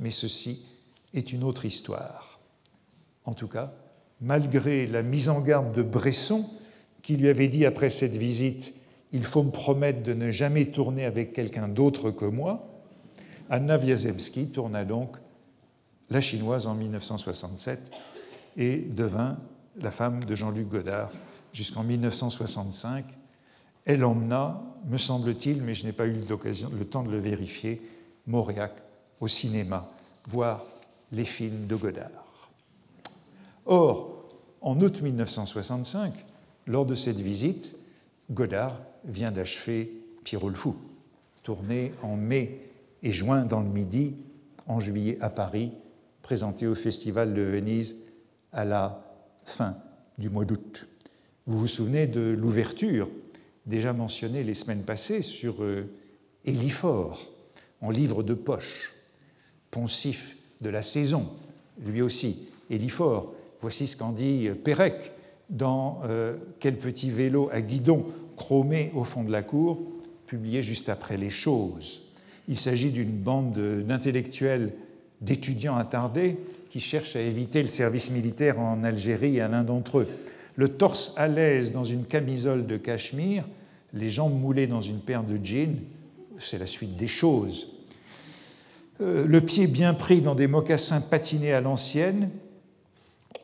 [0.00, 0.64] Mais ceci
[1.12, 2.40] est une autre histoire.
[3.26, 3.74] En tout cas,
[4.22, 6.48] malgré la mise en garde de Bresson,
[7.02, 8.74] qui lui avait dit après cette visite
[9.12, 12.66] Il faut me promettre de ne jamais tourner avec quelqu'un d'autre que moi,
[13.50, 15.18] Anna Wiazemski tourna donc
[16.10, 17.90] La Chinoise en 1967
[18.56, 19.38] et devint
[19.76, 21.10] la femme de Jean-Luc Godard
[21.52, 23.04] jusqu'en 1965.
[23.84, 27.82] Elle emmena, me semble-t-il, mais je n'ai pas eu le temps de le vérifier,
[28.26, 28.72] Mauriac
[29.20, 29.88] au cinéma,
[30.26, 30.64] voir
[31.12, 32.50] les films de Godard.
[33.64, 34.24] Or,
[34.60, 36.12] en août 1965,
[36.66, 37.74] lors de cette visite,
[38.30, 39.92] Godard vient d'achever
[40.24, 40.76] Pierrot le Fou,
[41.42, 42.70] tourné en mai
[43.02, 44.16] et juin dans le Midi,
[44.66, 45.72] en juillet à Paris,
[46.26, 47.94] présenté au Festival de Venise
[48.50, 49.00] à la
[49.44, 49.76] fin
[50.18, 50.88] du mois d'août.
[51.46, 53.08] Vous vous souvenez de l'ouverture,
[53.64, 55.88] déjà mentionnée les semaines passées, sur euh,
[57.80, 58.92] en livre de poche,
[59.70, 61.28] poncif de la saison,
[61.86, 63.32] lui aussi, Éliphore.
[63.60, 65.12] Voici ce qu'en dit Pérec
[65.48, 68.04] dans euh, Quel petit vélo à guidon
[68.36, 69.80] chromé au fond de la cour,
[70.26, 72.02] publié juste après Les choses.
[72.48, 73.56] Il s'agit d'une bande
[73.86, 74.72] d'intellectuels,
[75.20, 76.36] d'étudiants attardés
[76.70, 80.08] qui cherchent à éviter le service militaire en Algérie à l'un d'entre eux.
[80.56, 83.44] Le torse à l'aise dans une camisole de cachemire,
[83.92, 85.76] les jambes moulées dans une paire de jeans,
[86.38, 87.68] c'est la suite des choses.
[89.00, 92.30] Euh, le pied bien pris dans des mocassins patinés à l'ancienne,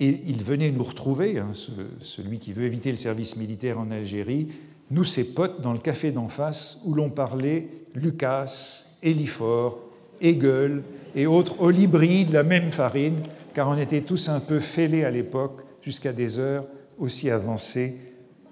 [0.00, 1.52] et il venait nous retrouver, hein,
[2.00, 4.48] celui qui veut éviter le service militaire en Algérie,
[4.90, 9.78] nous ses potes dans le café d'en face où l'on parlait Lucas, Eliphore,
[10.20, 10.82] Hegel
[11.14, 13.20] et autres olibris de la même farine,
[13.54, 16.64] car on était tous un peu fêlés à l'époque jusqu'à des heures
[16.98, 17.96] aussi avancées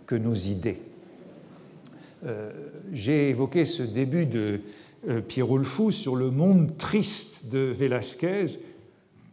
[0.06, 0.82] que nos idées.
[2.26, 2.50] Euh,
[2.92, 4.61] j'ai évoqué ce début de
[5.08, 8.58] euh, Pierre Ulfou sur le monde triste de Velázquez,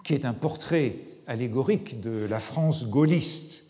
[0.03, 3.65] qui est un portrait allégorique de la France gaulliste.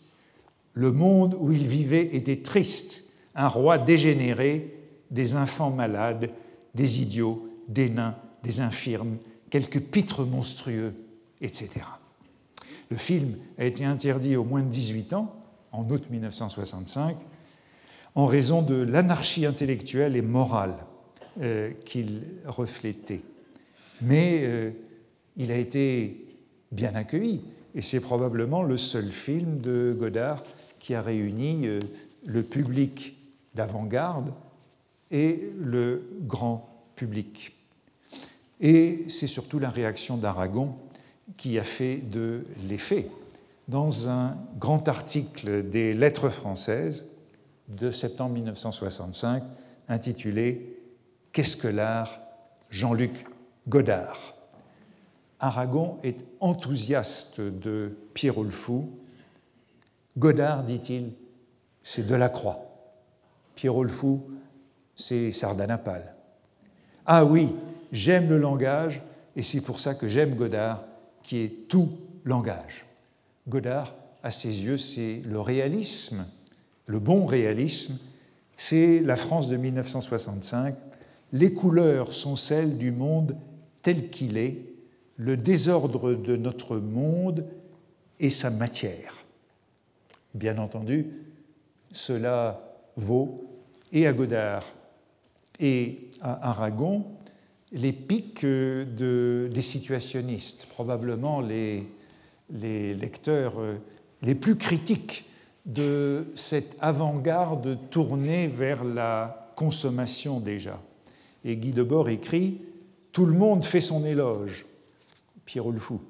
[0.74, 3.04] Le monde où il vivait était triste,
[3.34, 4.74] un roi dégénéré,
[5.10, 6.30] des enfants malades,
[6.74, 9.16] des idiots, des nains, des infirmes,
[9.50, 10.94] quelques pitres monstrueux,
[11.40, 11.70] etc.
[12.90, 15.34] Le film a été interdit aux moins de 18 ans
[15.72, 17.16] en août 1965
[18.14, 20.74] en raison de l'anarchie intellectuelle et morale
[21.40, 23.20] euh, qu'il reflétait.
[24.00, 24.70] Mais euh,
[25.36, 26.26] il a été
[26.72, 27.42] bien accueilli
[27.74, 30.42] et c'est probablement le seul film de Godard
[30.80, 31.80] qui a réuni euh,
[32.26, 33.16] le public
[33.54, 34.32] d'avant-garde
[35.10, 37.57] et le grand public.
[38.60, 40.74] Et c'est surtout la réaction d'Aragon
[41.36, 43.08] qui a fait de l'effet.
[43.68, 47.06] Dans un grand article des Lettres françaises
[47.68, 49.42] de septembre 1965
[49.88, 50.74] intitulé
[51.32, 52.20] Qu'est-ce que l'art
[52.70, 53.26] Jean-Luc
[53.68, 54.34] Godard?
[55.38, 58.90] Aragon est enthousiaste de Pierre Ulfou.
[60.16, 61.12] Godard, dit-il,
[61.82, 62.58] c'est Delacroix.
[63.54, 64.22] Pierre Ulfou,
[64.94, 66.14] c'est Sardanapale.
[67.06, 67.50] Ah oui,
[67.92, 69.02] j'aime le langage
[69.36, 70.84] et c'est pour ça que j'aime Godard,
[71.22, 71.90] qui est tout
[72.24, 72.86] langage.
[73.48, 76.26] Godard, à ses yeux, c'est le réalisme,
[76.86, 77.98] le bon réalisme,
[78.56, 80.74] c'est la France de 1965.
[81.32, 83.36] Les couleurs sont celles du monde
[83.82, 84.64] tel qu'il est,
[85.16, 87.46] le désordre de notre monde
[88.18, 89.24] et sa matière.
[90.34, 91.06] Bien entendu,
[91.92, 92.60] cela
[92.96, 93.44] vaut
[93.92, 94.64] et à Godard
[95.60, 97.04] et à Aragon
[97.72, 101.86] les pics de, des situationnistes, probablement les,
[102.50, 103.54] lecteurs
[104.22, 105.26] les plus critiques
[105.66, 110.80] de cette avant-garde tournée vers la consommation déjà.
[111.44, 112.62] Et Guy Debord écrit
[113.12, 114.66] Tout le monde fait son éloge,
[115.44, 116.00] Pierre le Fou,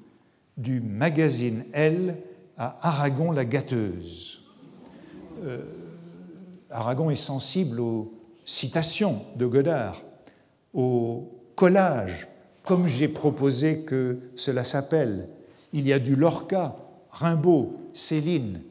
[0.57, 2.17] du magazine Elle
[2.57, 4.41] à Aragon la gâteuse.
[5.43, 5.63] Euh,
[6.69, 8.13] Aragon est sensible aux
[8.45, 10.01] citations de Godard,
[10.73, 12.29] aux collages,
[12.63, 15.27] comme j'ai proposé que cela s'appelle.
[15.73, 16.77] Il y a du Lorca,
[17.11, 18.61] Rimbaud, Céline,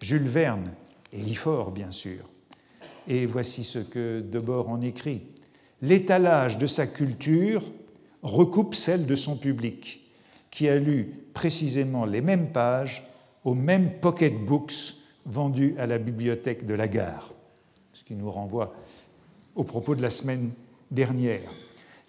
[0.00, 0.70] Jules Verne
[1.12, 2.24] et Liffort, bien sûr.
[3.06, 5.20] Et voici ce que Debord en écrit.
[5.82, 7.62] L'étalage de sa culture
[8.22, 10.10] recoupe celle de son public,
[10.50, 13.06] qui a lu précisément les mêmes pages
[13.44, 14.94] aux mêmes pocketbooks
[15.26, 17.30] vendus à la bibliothèque de la gare,
[17.92, 18.74] ce qui nous renvoie
[19.54, 20.52] au propos de la semaine
[20.90, 21.50] dernière.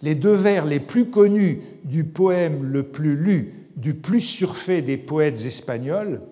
[0.02, 4.96] Les deux vers les plus connus du poème le plus lu, du plus surfait des
[4.96, 6.22] poètes espagnols,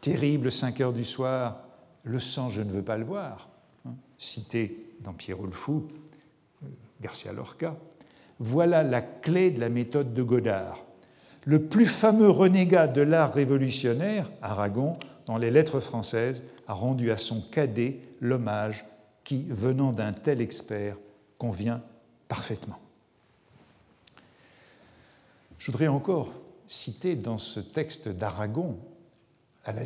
[0.00, 1.64] Terrible 5 heures du soir,
[2.02, 3.48] le sang, je ne veux pas le voir,
[3.86, 5.52] hein, cité dans Pierrot le
[7.00, 7.76] Garcia Lorca,
[8.38, 10.84] voilà la clé de la méthode de Godard.
[11.46, 14.94] Le plus fameux renégat de l'art révolutionnaire, Aragon,
[15.26, 18.84] dans les lettres françaises, a rendu à son cadet l'hommage
[19.24, 20.96] qui, venant d'un tel expert,
[21.38, 21.82] convient
[22.28, 22.78] parfaitement.
[25.58, 26.32] Je voudrais encore
[26.66, 28.76] citer dans ce texte d'Aragon
[29.64, 29.82] à la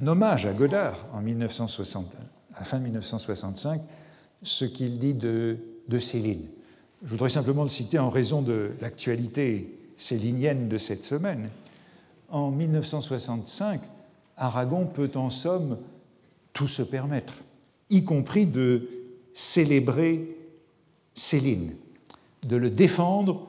[0.00, 2.06] en hommage à Godard en 1960,
[2.54, 3.80] à fin 1965,
[4.42, 6.46] ce qu'il dit de, de Céline.
[7.02, 11.50] Je voudrais simplement le citer en raison de l'actualité célinienne de cette semaine.
[12.28, 13.80] En 1965,
[14.36, 15.78] Aragon peut en somme
[16.52, 17.34] tout se permettre,
[17.90, 18.88] y compris de
[19.32, 20.36] célébrer
[21.14, 21.74] Céline,
[22.42, 23.48] de le défendre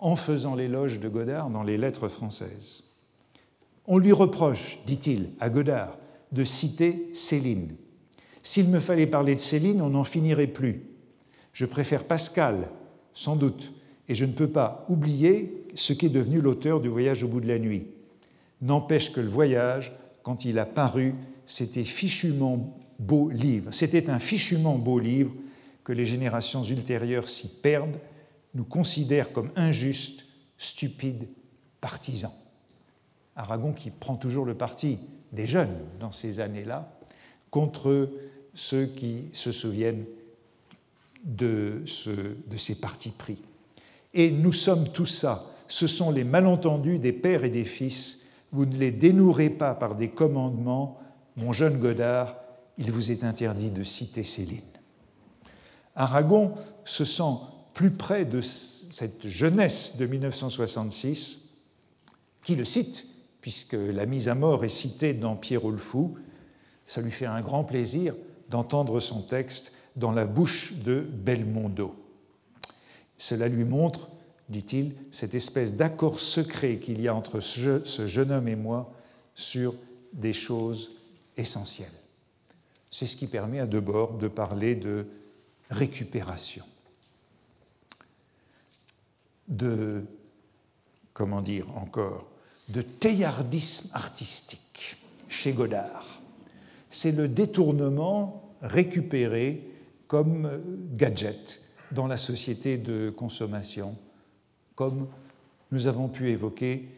[0.00, 2.84] en faisant l'éloge de Godard dans les lettres françaises.
[3.86, 5.96] On lui reproche, dit-il, à Godard,
[6.32, 7.74] de citer Céline.
[8.42, 10.82] S'il me fallait parler de Céline, on n'en finirait plus.
[11.52, 12.68] Je préfère Pascal,
[13.12, 13.72] sans doute,
[14.08, 17.48] et je ne peux pas oublier ce qu'est devenu l'auteur du Voyage au bout de
[17.48, 17.86] la nuit.
[18.62, 19.92] N'empêche que le voyage,
[20.22, 21.14] quand il a paru,
[21.46, 23.72] c'était fichument beau livre.
[23.72, 25.32] C'était un fichument beau livre
[25.84, 27.98] que les générations ultérieures s'y perdent,
[28.54, 30.26] nous considère comme injustes,
[30.58, 31.28] stupides,
[31.80, 32.32] partisans.
[33.36, 34.98] Aragon qui prend toujours le parti
[35.32, 36.92] des jeunes dans ces années-là
[37.50, 38.10] contre
[38.54, 40.04] ceux qui se souviennent
[41.24, 41.82] de,
[42.46, 43.38] de ces partis pris.
[44.14, 45.46] Et nous sommes tout ça.
[45.68, 48.26] Ce sont les malentendus des pères et des fils.
[48.52, 50.98] Vous ne les dénouerez pas par des commandements.
[51.36, 52.36] Mon jeune Godard,
[52.76, 54.60] il vous est interdit de citer Céline.
[55.94, 57.38] Aragon se sent
[57.80, 61.48] plus près de cette jeunesse de 1966,
[62.44, 63.06] qui le cite,
[63.40, 66.18] puisque la mise à mort est citée dans Pierre Fou.
[66.86, 68.14] Ça lui fait un grand plaisir
[68.50, 71.94] d'entendre son texte dans la bouche de Belmondo.
[73.16, 74.10] Cela lui montre,
[74.50, 78.92] dit-il, cette espèce d'accord secret qu'il y a entre ce jeune homme et moi
[79.34, 79.74] sur
[80.12, 80.90] des choses
[81.38, 81.88] essentielles.
[82.90, 85.06] C'est ce qui permet à Debord de parler de
[85.70, 86.66] récupération,
[89.50, 90.04] de,
[91.12, 92.30] comment dire encore,
[92.68, 94.96] de théardisme artistique
[95.28, 96.22] chez Godard.
[96.88, 99.68] C'est le détournement récupéré
[100.06, 100.60] comme
[100.94, 101.60] gadget
[101.92, 103.96] dans la société de consommation,
[104.74, 105.08] comme
[105.72, 106.88] nous avons pu évoquer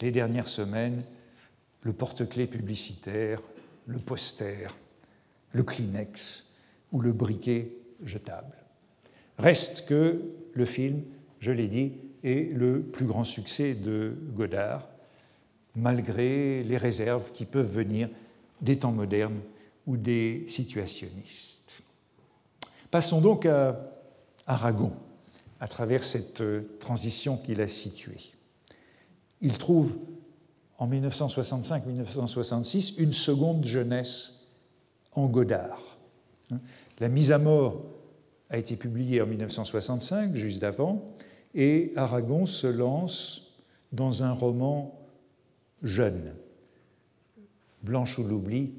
[0.00, 1.04] les dernières semaines
[1.82, 3.40] le porte-clés publicitaire,
[3.86, 4.68] le poster,
[5.52, 6.54] le Kleenex
[6.92, 7.72] ou le briquet
[8.04, 8.56] jetable.
[9.38, 10.20] Reste que
[10.52, 11.02] le film,
[11.40, 14.86] je l'ai dit, est le plus grand succès de Godard,
[15.74, 18.08] malgré les réserves qui peuvent venir
[18.60, 19.40] des temps modernes
[19.86, 21.82] ou des situationnistes.
[22.90, 23.80] Passons donc à
[24.46, 24.92] Aragon,
[25.60, 26.42] à travers cette
[26.78, 28.32] transition qu'il a située.
[29.40, 29.96] Il trouve
[30.78, 34.46] en 1965-1966 une seconde jeunesse
[35.12, 35.96] en Godard.
[36.98, 37.84] La mise à mort
[38.50, 41.14] a été publiée en 1965, juste avant,
[41.54, 43.56] et Aragon se lance
[43.92, 44.98] dans un roman
[45.82, 46.34] jeune,
[47.82, 48.72] Blanche ou l'oubli,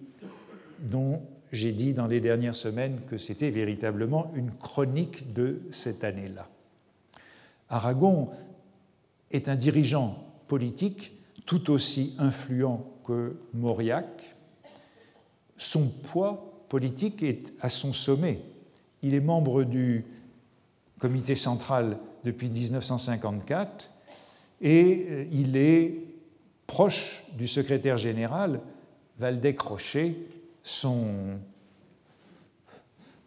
[0.80, 6.48] dont j'ai dit dans les dernières semaines que c'était véritablement une chronique de cette année-là.
[7.70, 8.30] Aragon
[9.32, 11.14] est un dirigeant politique
[11.46, 14.36] tout aussi influent que Mauriac.
[15.58, 18.40] Son poids politique est à son sommet.
[19.02, 20.06] Il est membre du
[21.00, 23.90] comité central depuis 1954
[24.62, 25.96] et euh, il est
[26.68, 28.62] proche du secrétaire général
[29.20, 30.18] Valdec Rocher,
[30.64, 31.40] son,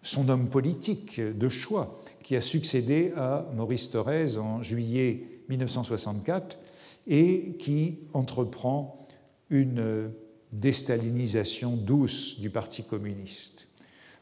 [0.03, 6.59] son homme politique de choix, qui a succédé à Maurice Thorez en juillet 1964
[7.07, 9.07] et qui entreprend
[9.51, 10.11] une
[10.53, 13.69] déstalinisation douce du Parti communiste.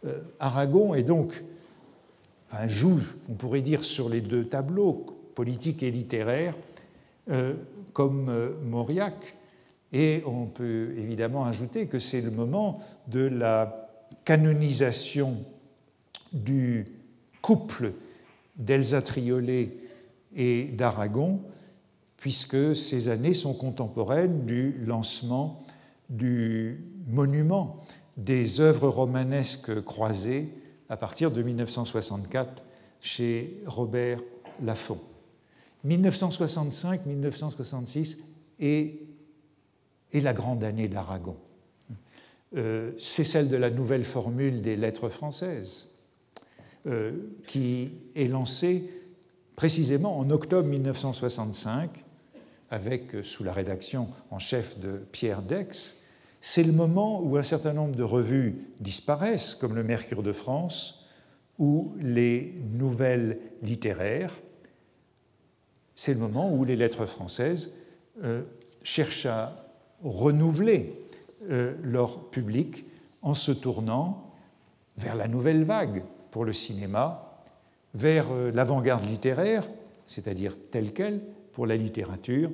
[0.04, 1.44] Euh, Aragon est donc
[2.52, 6.54] un joue, on pourrait dire, sur les deux tableaux, politique et littéraire,
[7.30, 7.54] euh,
[7.92, 9.14] comme euh, Mauriac.
[9.92, 13.90] Et on peut évidemment ajouter que c'est le moment de la
[14.24, 15.36] canonisation
[16.32, 16.86] du
[17.40, 17.92] couple
[18.56, 19.76] d'Elsa Triolet
[20.34, 21.40] et d'Aragon,
[22.16, 25.64] puisque ces années sont contemporaines du lancement
[26.08, 27.82] du monument
[28.16, 30.48] des œuvres romanesques croisées
[30.92, 32.62] à partir de 1964
[33.00, 34.18] chez Robert
[34.62, 35.00] Laffont.
[35.86, 38.18] 1965-1966
[38.60, 38.98] est,
[40.12, 41.38] la grande année d'Aragon.
[42.58, 45.88] Euh, c'est celle de la nouvelle formule des lettres françaises,
[46.86, 47.12] euh,
[47.46, 48.90] qui est lancée
[49.56, 52.04] précisément en octobre 1965
[52.68, 56.01] avec, euh, sous la rédaction en chef de Pierre Dex,
[56.44, 61.06] c'est le moment où un certain nombre de revues disparaissent, comme le Mercure de France
[61.56, 64.34] ou les nouvelles littéraires.
[65.94, 67.76] C'est le moment où les lettres françaises
[68.24, 68.42] euh,
[68.82, 69.68] cherchent à
[70.02, 71.06] renouveler
[71.48, 72.86] euh, leur public
[73.22, 74.24] en se tournant
[74.96, 77.40] vers la nouvelle vague pour le cinéma,
[77.94, 79.68] vers l'avant-garde littéraire,
[80.06, 81.20] c'est-à-dire telle qu'elle,
[81.52, 82.50] pour la littérature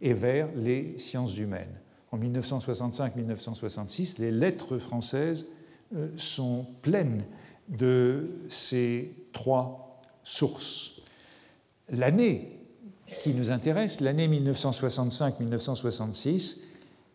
[0.00, 1.80] et vers les sciences humaines.
[2.16, 5.44] En 1965-1966, les lettres françaises
[5.94, 7.24] euh, sont pleines
[7.68, 11.02] de ces trois sources.
[11.90, 12.58] L'année
[13.22, 16.60] qui nous intéresse, l'année 1965-1966,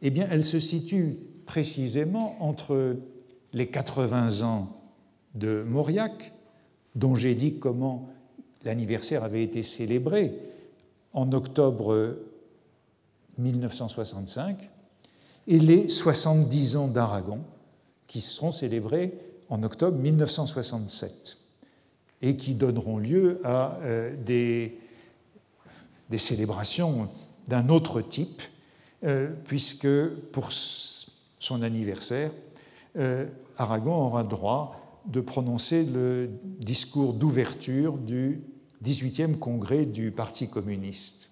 [0.04, 2.98] eh bien, elle se situe précisément entre
[3.54, 4.80] les 80 ans
[5.34, 6.32] de Mauriac,
[6.94, 8.08] dont j'ai dit comment
[8.64, 10.38] l'anniversaire avait été célébré
[11.14, 12.18] en octobre
[13.40, 14.71] 1965
[15.48, 17.40] et les 70 ans d'Aragon
[18.08, 19.14] qui seront célébrés
[19.50, 21.38] en octobre 1967.
[22.24, 24.78] et qui donneront lieu à euh, des,
[26.18, 27.10] célébrations
[27.48, 28.44] d'un autre type,
[29.04, 29.88] euh, puisque
[30.32, 32.32] pour son anniversaire,
[32.98, 33.26] euh,
[33.58, 36.30] Aragon aura droit de prononcer le
[36.60, 38.42] discours d'ouverture du
[38.86, 41.32] 18e congrès du Parti communiste.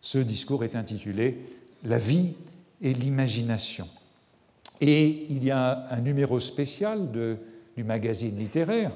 [0.00, 1.38] Ce discours est intitulé
[1.84, 2.34] La vie
[2.80, 3.88] et l'imagination.
[4.80, 8.92] Et il y a un numéro spécial du magazine littéraire,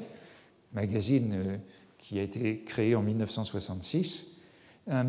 [0.72, 1.56] magazine euh,
[1.98, 4.32] qui a été créé en 1966,
[4.90, 5.04] un,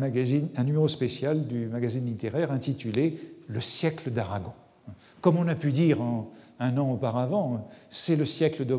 [0.64, 4.52] numéro spécial du magazine littéraire intitulé Le siècle d'Aragon.
[5.20, 5.98] Comme on a pu dire
[6.58, 8.74] un an auparavant, c'est le siècle de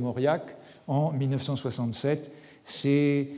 [0.88, 2.32] en 1967.
[2.66, 3.30] C'est,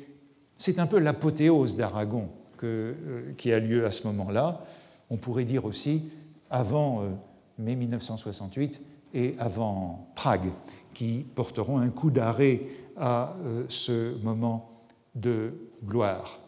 [0.57, 2.29] c'est un peu l'apothéose d'Aragon
[2.63, 4.63] euh, qui a lieu à ce moment-là.
[5.09, 6.03] On pourrait dire aussi
[6.49, 7.09] avant euh,
[7.57, 8.81] mai 1968
[9.13, 10.51] et avant Prague,
[10.93, 12.61] qui porteront un coup d'arrêt
[12.97, 14.69] à euh, ce moment
[15.15, 15.53] de
[15.85, 16.39] gloire.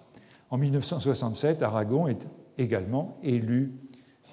[0.50, 2.28] En 1967, Aragon est
[2.58, 3.72] également élu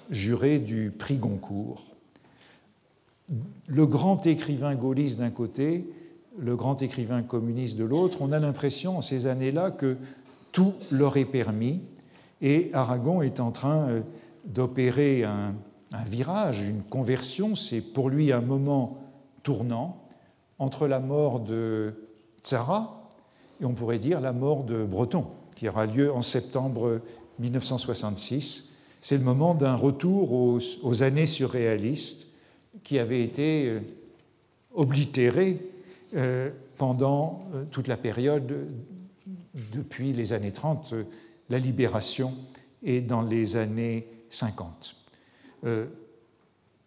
[0.09, 1.95] juré du prix Goncourt.
[3.67, 5.87] Le grand écrivain gaulliste d'un côté,
[6.37, 9.97] le grand écrivain communiste de l'autre, on a l'impression en ces années-là que
[10.51, 11.81] tout leur est permis
[12.41, 14.01] et Aragon est en train euh,
[14.49, 15.55] d'opérer un,
[16.05, 17.55] virage, une conversion.
[17.55, 18.97] C'est pour lui un moment
[19.43, 20.03] tournant
[20.57, 21.93] entre la mort de
[22.43, 23.07] Tzara
[23.61, 27.01] et on pourrait dire la mort de Breton, qui aura lieu en septembre
[27.39, 28.75] 1966.
[29.01, 32.27] C'est le moment d'un retour aux, années surréalistes
[32.83, 33.79] qui avaient été euh,
[34.73, 35.59] oblitérées
[36.15, 38.67] euh, pendant euh, toute la période
[39.73, 40.93] depuis les années 30,
[41.49, 42.33] la libération,
[42.83, 44.95] et dans les années 50.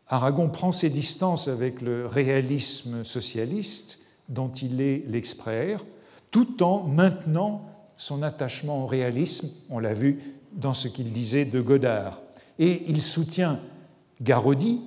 [0.08, 5.84] Aragon prend ses distances avec le réalisme socialiste dont il est l'expert,
[6.30, 7.66] tout en maintenant
[7.96, 10.20] son attachement au réalisme, on l'a vu
[10.52, 12.20] dans ce qu'il disait de Godard.
[12.58, 13.60] Et il soutient
[14.20, 14.80] Garodi,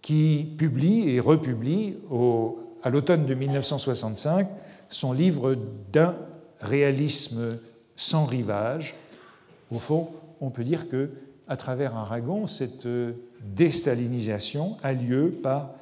[0.00, 1.94] qui publie et republie
[2.82, 4.48] à l'automne de 1965
[4.88, 5.56] son livre
[5.92, 6.16] d'un
[6.60, 7.58] réalisme
[7.96, 8.94] sans rivage.
[9.70, 10.08] Au fond,
[10.40, 11.10] on peut dire que
[11.52, 12.88] à travers Aragon, cette
[13.54, 15.74] déstalinisation a lieu par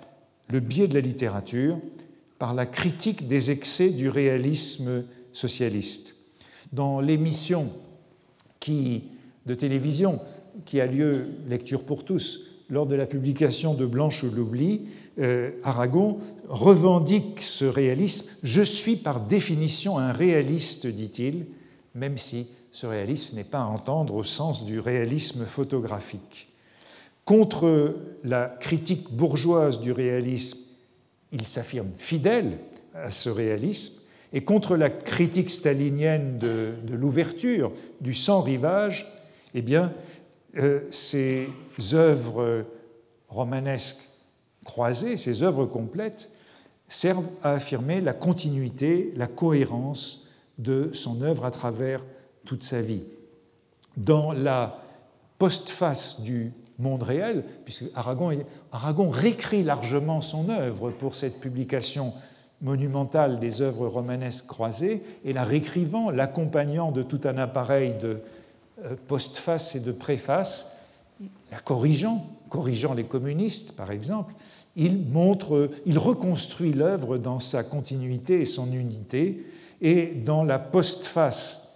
[0.48, 1.78] le biais de la littérature
[2.40, 6.16] par la critique des excès du réalisme socialiste.
[6.72, 7.68] Dans l'émission
[8.66, 10.18] de télévision
[10.64, 14.88] qui a lieu, Lecture pour tous, lors de la publication de Blanche l'oubli,
[15.20, 16.18] euh, Aragon
[16.48, 18.28] revendique ce réalisme.
[18.42, 21.46] Je suis par définition un réaliste, dit-il,
[21.94, 26.48] même si ce réalisme n'est pas à entendre au sens du réalisme photographique.
[27.24, 30.70] Contre la critique bourgeoise du réalisme
[31.32, 32.58] il s'affirme fidèle
[32.94, 34.02] à ce réalisme,
[34.32, 39.06] et contre la critique stalinienne de, l'ouverture, du sans-rivage,
[39.54, 39.92] eh bien,
[40.56, 41.48] euh, ces
[41.92, 42.64] œuvres
[43.28, 44.08] romanesques
[44.64, 46.30] croisées, ces œuvres complètes,
[46.86, 52.02] servent à affirmer la continuité, la cohérence de son œuvre à travers
[52.50, 53.04] toute sa vie.
[53.96, 54.80] Dans la
[55.38, 58.36] postface du monde réel, puisque Aragon,
[58.72, 62.12] Aragon réécrit largement son œuvre pour cette publication
[62.60, 68.18] monumentale des œuvres romanesques croisées, et la réécrivant, l'accompagnant de tout un appareil de
[68.84, 70.72] euh, postface et de préface,
[71.52, 74.34] la corrigeant, corrigeant les communistes par exemple,
[74.74, 79.46] il montre, il reconstruit l'œuvre dans sa continuité et son unité,
[79.80, 81.69] et dans la postface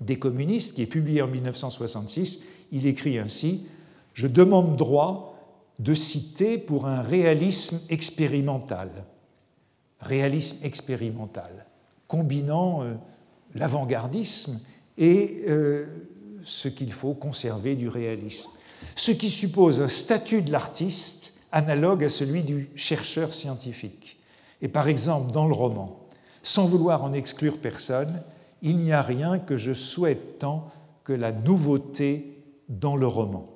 [0.00, 2.40] des communistes, qui est publiée en 1966,
[2.72, 3.66] il écrit ainsi
[4.14, 5.36] je demande droit
[5.80, 8.90] de citer pour un réalisme expérimental.
[10.00, 11.66] Réalisme expérimental,
[12.06, 12.94] combinant euh,
[13.54, 14.60] l'avant-gardisme
[14.98, 15.86] et euh,
[16.44, 18.50] ce qu'il faut conserver du réalisme.
[18.96, 24.18] Ce qui suppose un statut de l'artiste analogue à celui du chercheur scientifique.
[24.60, 25.98] Et par exemple, dans le roman,
[26.42, 28.22] sans vouloir en exclure personne,
[28.62, 30.70] il n'y a rien que je souhaite tant
[31.04, 32.38] que la nouveauté
[32.68, 33.48] dans le roman.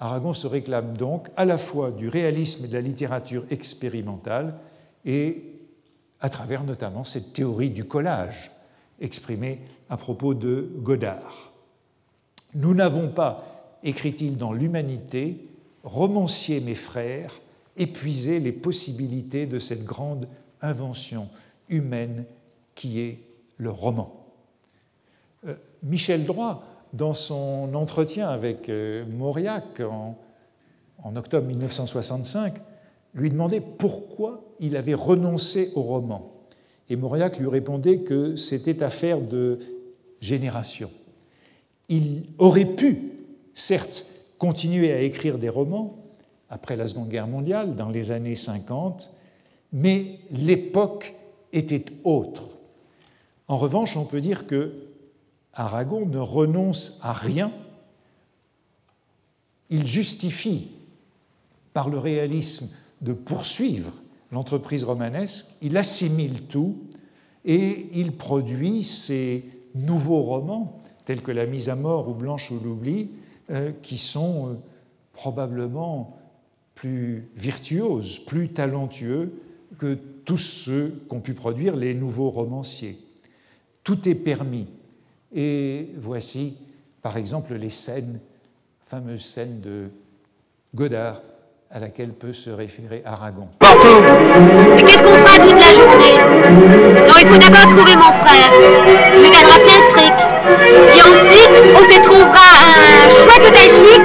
[0.00, 4.54] Aragon se réclame donc à la fois du réalisme et de la littérature expérimentale
[5.04, 5.44] et
[6.20, 8.50] à travers notamment cette théorie du collage
[9.00, 11.52] exprimée à propos de Godard.
[12.54, 15.48] Nous n'avons pas, écrit-il dans L'Humanité,
[15.84, 17.40] romancier mes frères,
[17.76, 20.28] épuisé les possibilités de cette grande
[20.60, 21.28] invention
[21.68, 22.24] humaine
[22.74, 23.20] qui est
[23.56, 24.19] le roman.
[25.82, 26.62] Michel Droit
[26.92, 30.16] dans son entretien avec euh, Mauriac en,
[31.16, 32.54] octobre 1965,
[33.14, 36.30] lui demandait pourquoi il avait renoncé au roman.
[36.88, 39.58] Et Mauriac lui répondait que c'était affaire de
[40.20, 40.90] génération.
[41.88, 43.12] Il aurait pu,
[43.54, 44.06] certes,
[44.38, 45.96] continuer à écrire des romans
[46.50, 49.10] après la Seconde Guerre mondiale, dans les années 50,
[49.72, 51.14] mais l'époque
[51.52, 52.44] était autre.
[53.48, 54.89] En revanche, on peut dire que
[55.54, 57.52] Aragon ne renonce à rien.
[59.68, 60.68] Il justifie
[61.72, 62.70] par le réalisme
[63.00, 63.92] de poursuivre
[64.32, 66.78] l'entreprise romanesque, il assimile tout
[67.44, 69.44] et il produit ces
[69.74, 73.10] nouveaux romans, tels que La mise à mort ou Blanche ou l'oubli,
[73.50, 74.54] euh, qui sont euh,
[75.12, 76.18] probablement
[76.74, 79.32] plus virtuoses, plus talentueux
[79.78, 79.94] que
[80.24, 82.98] tous ceux qu'ont pu produire les nouveaux romanciers.
[83.82, 84.66] Tout est permis.
[85.34, 86.56] Et voici,
[87.02, 88.18] par exemple, les scènes,
[88.88, 89.90] fameuses scènes de
[90.74, 91.20] Godard,
[91.72, 93.48] à laquelle peut se référer Aragon.
[93.60, 93.68] Mais
[94.82, 96.16] qu'est-ce qu'on fera toute la journée?
[97.06, 98.50] Non, il faut d'abord trouver mon frère?
[99.14, 100.12] Il me gagnera plein de fric.
[100.96, 104.02] Et ensuite, on se trouvera un chouette hôtel chic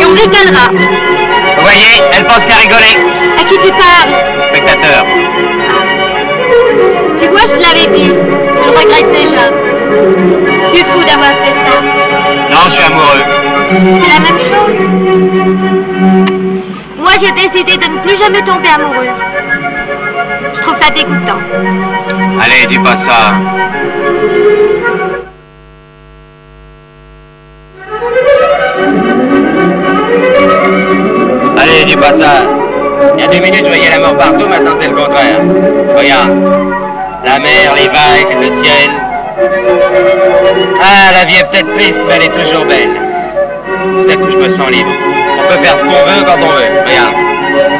[0.00, 0.70] et on ricanera.
[0.70, 2.96] Vous voyez, elle pense qu'à rigoler.
[3.38, 4.12] À qui tu parles?
[4.48, 5.04] Spectateur.
[7.20, 8.08] Tu vois, je te l'avais dit.
[8.08, 9.63] Je le regrette déjà.
[10.70, 11.76] Tu es fou d'avoir fait ça.
[12.50, 13.24] Non, je suis amoureux.
[14.00, 14.78] C'est la même chose.
[16.98, 19.20] Moi, j'ai décidé de ne plus jamais tomber amoureuse.
[20.56, 21.40] Je trouve ça dégoûtant.
[22.40, 23.34] Allez, dis pas ça.
[31.58, 32.32] Allez, dis pas ça.
[33.16, 35.40] Il y a deux minutes, je voyais la mort partout, maintenant c'est le contraire.
[35.96, 36.30] Regarde.
[37.24, 39.03] La mer, les vagues, le ciel.
[39.36, 42.90] Ah, la vie est peut-être triste, mais elle est toujours belle.
[44.10, 44.92] À coup, je me sens libre.
[45.38, 46.70] On peut faire ce qu'on veut quand on veut.
[46.86, 47.14] Regarde.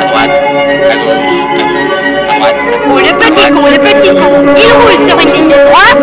[0.00, 1.24] À droite, à gauche, à gauche,
[2.28, 2.56] à droite.
[2.90, 4.30] Oh, le petit con, le petit con.
[4.56, 6.00] Il roule sur une ligne droite.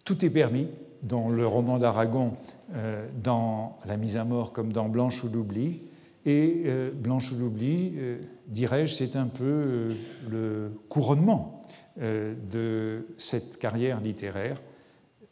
[0.05, 0.67] Tout est permis
[1.03, 2.33] dans le roman d'Aragon,
[2.73, 5.81] euh, dans La mise à mort comme dans Blanche ou l'oubli.
[6.25, 9.95] Et euh, Blanche ou l'oubli, euh, dirais-je, c'est un peu
[10.29, 11.61] le couronnement
[11.95, 14.59] de cette carrière littéraire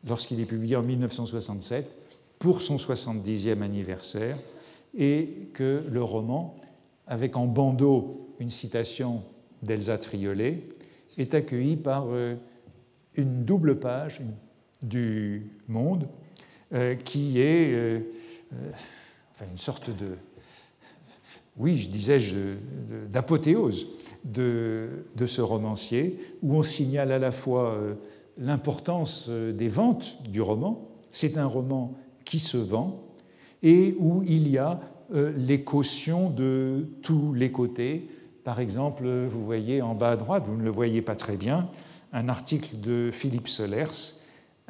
[0.07, 1.89] lorsqu'il est publié en 1967
[2.38, 4.38] pour son 70e anniversaire
[4.95, 6.55] et que le roman,
[7.07, 9.24] avec en bandeau une citation
[9.63, 10.61] d'Elsa Triolet,
[11.17, 12.05] est accueilli par
[13.15, 14.22] une double page
[14.84, 16.08] du Monde
[16.74, 18.00] euh, qui est euh,
[18.54, 18.72] euh,
[19.52, 20.18] une sorte de,
[21.58, 23.88] oui, je disais-je, de- d'apothéose
[24.24, 27.78] de, de ce romancier, où on signale à la fois
[28.38, 33.04] l'importance des ventes du roman, c'est un roman qui se vend,
[33.64, 34.80] et où il y a
[35.12, 38.08] les cautions de tous les côtés.
[38.44, 41.68] Par exemple, vous voyez en bas à droite, vous ne le voyez pas très bien,
[42.14, 44.20] un article de Philippe Solers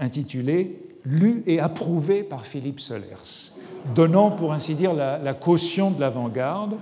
[0.02, 3.54] intitulé Lu et approuvé par Philippe Solers,
[3.96, 6.76] donnant, pour ainsi dire, la, caution de l'avant-garde,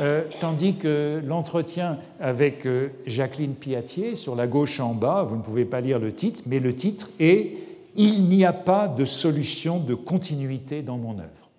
[0.00, 5.42] euh, tandis que l'entretien avec euh, Jacqueline Piatier, sur la gauche en bas, vous ne
[5.42, 7.52] pouvez pas lire le titre, mais le titre est
[7.94, 11.50] Il n'y a pas de solution de continuité dans mon œuvre.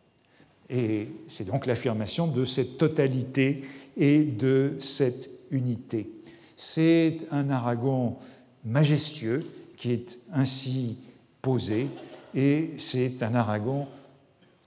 [0.69, 3.63] Et c'est donc l'affirmation de cette totalité
[3.95, 6.09] et de cette unité.
[6.57, 8.17] C'est un Aragon
[8.65, 9.39] majestueux
[9.83, 10.95] qui est ainsi
[11.41, 11.89] posé,
[12.33, 13.85] et c'est un Aragon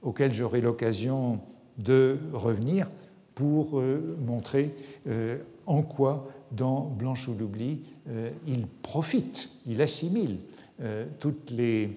[0.03, 1.41] auquel j'aurai l'occasion
[1.79, 2.87] de revenir
[3.35, 4.75] pour euh, montrer
[5.07, 10.37] euh, en quoi, dans Blanche ou l'oubli, euh, il profite, il assimile
[11.19, 11.91] toutes les,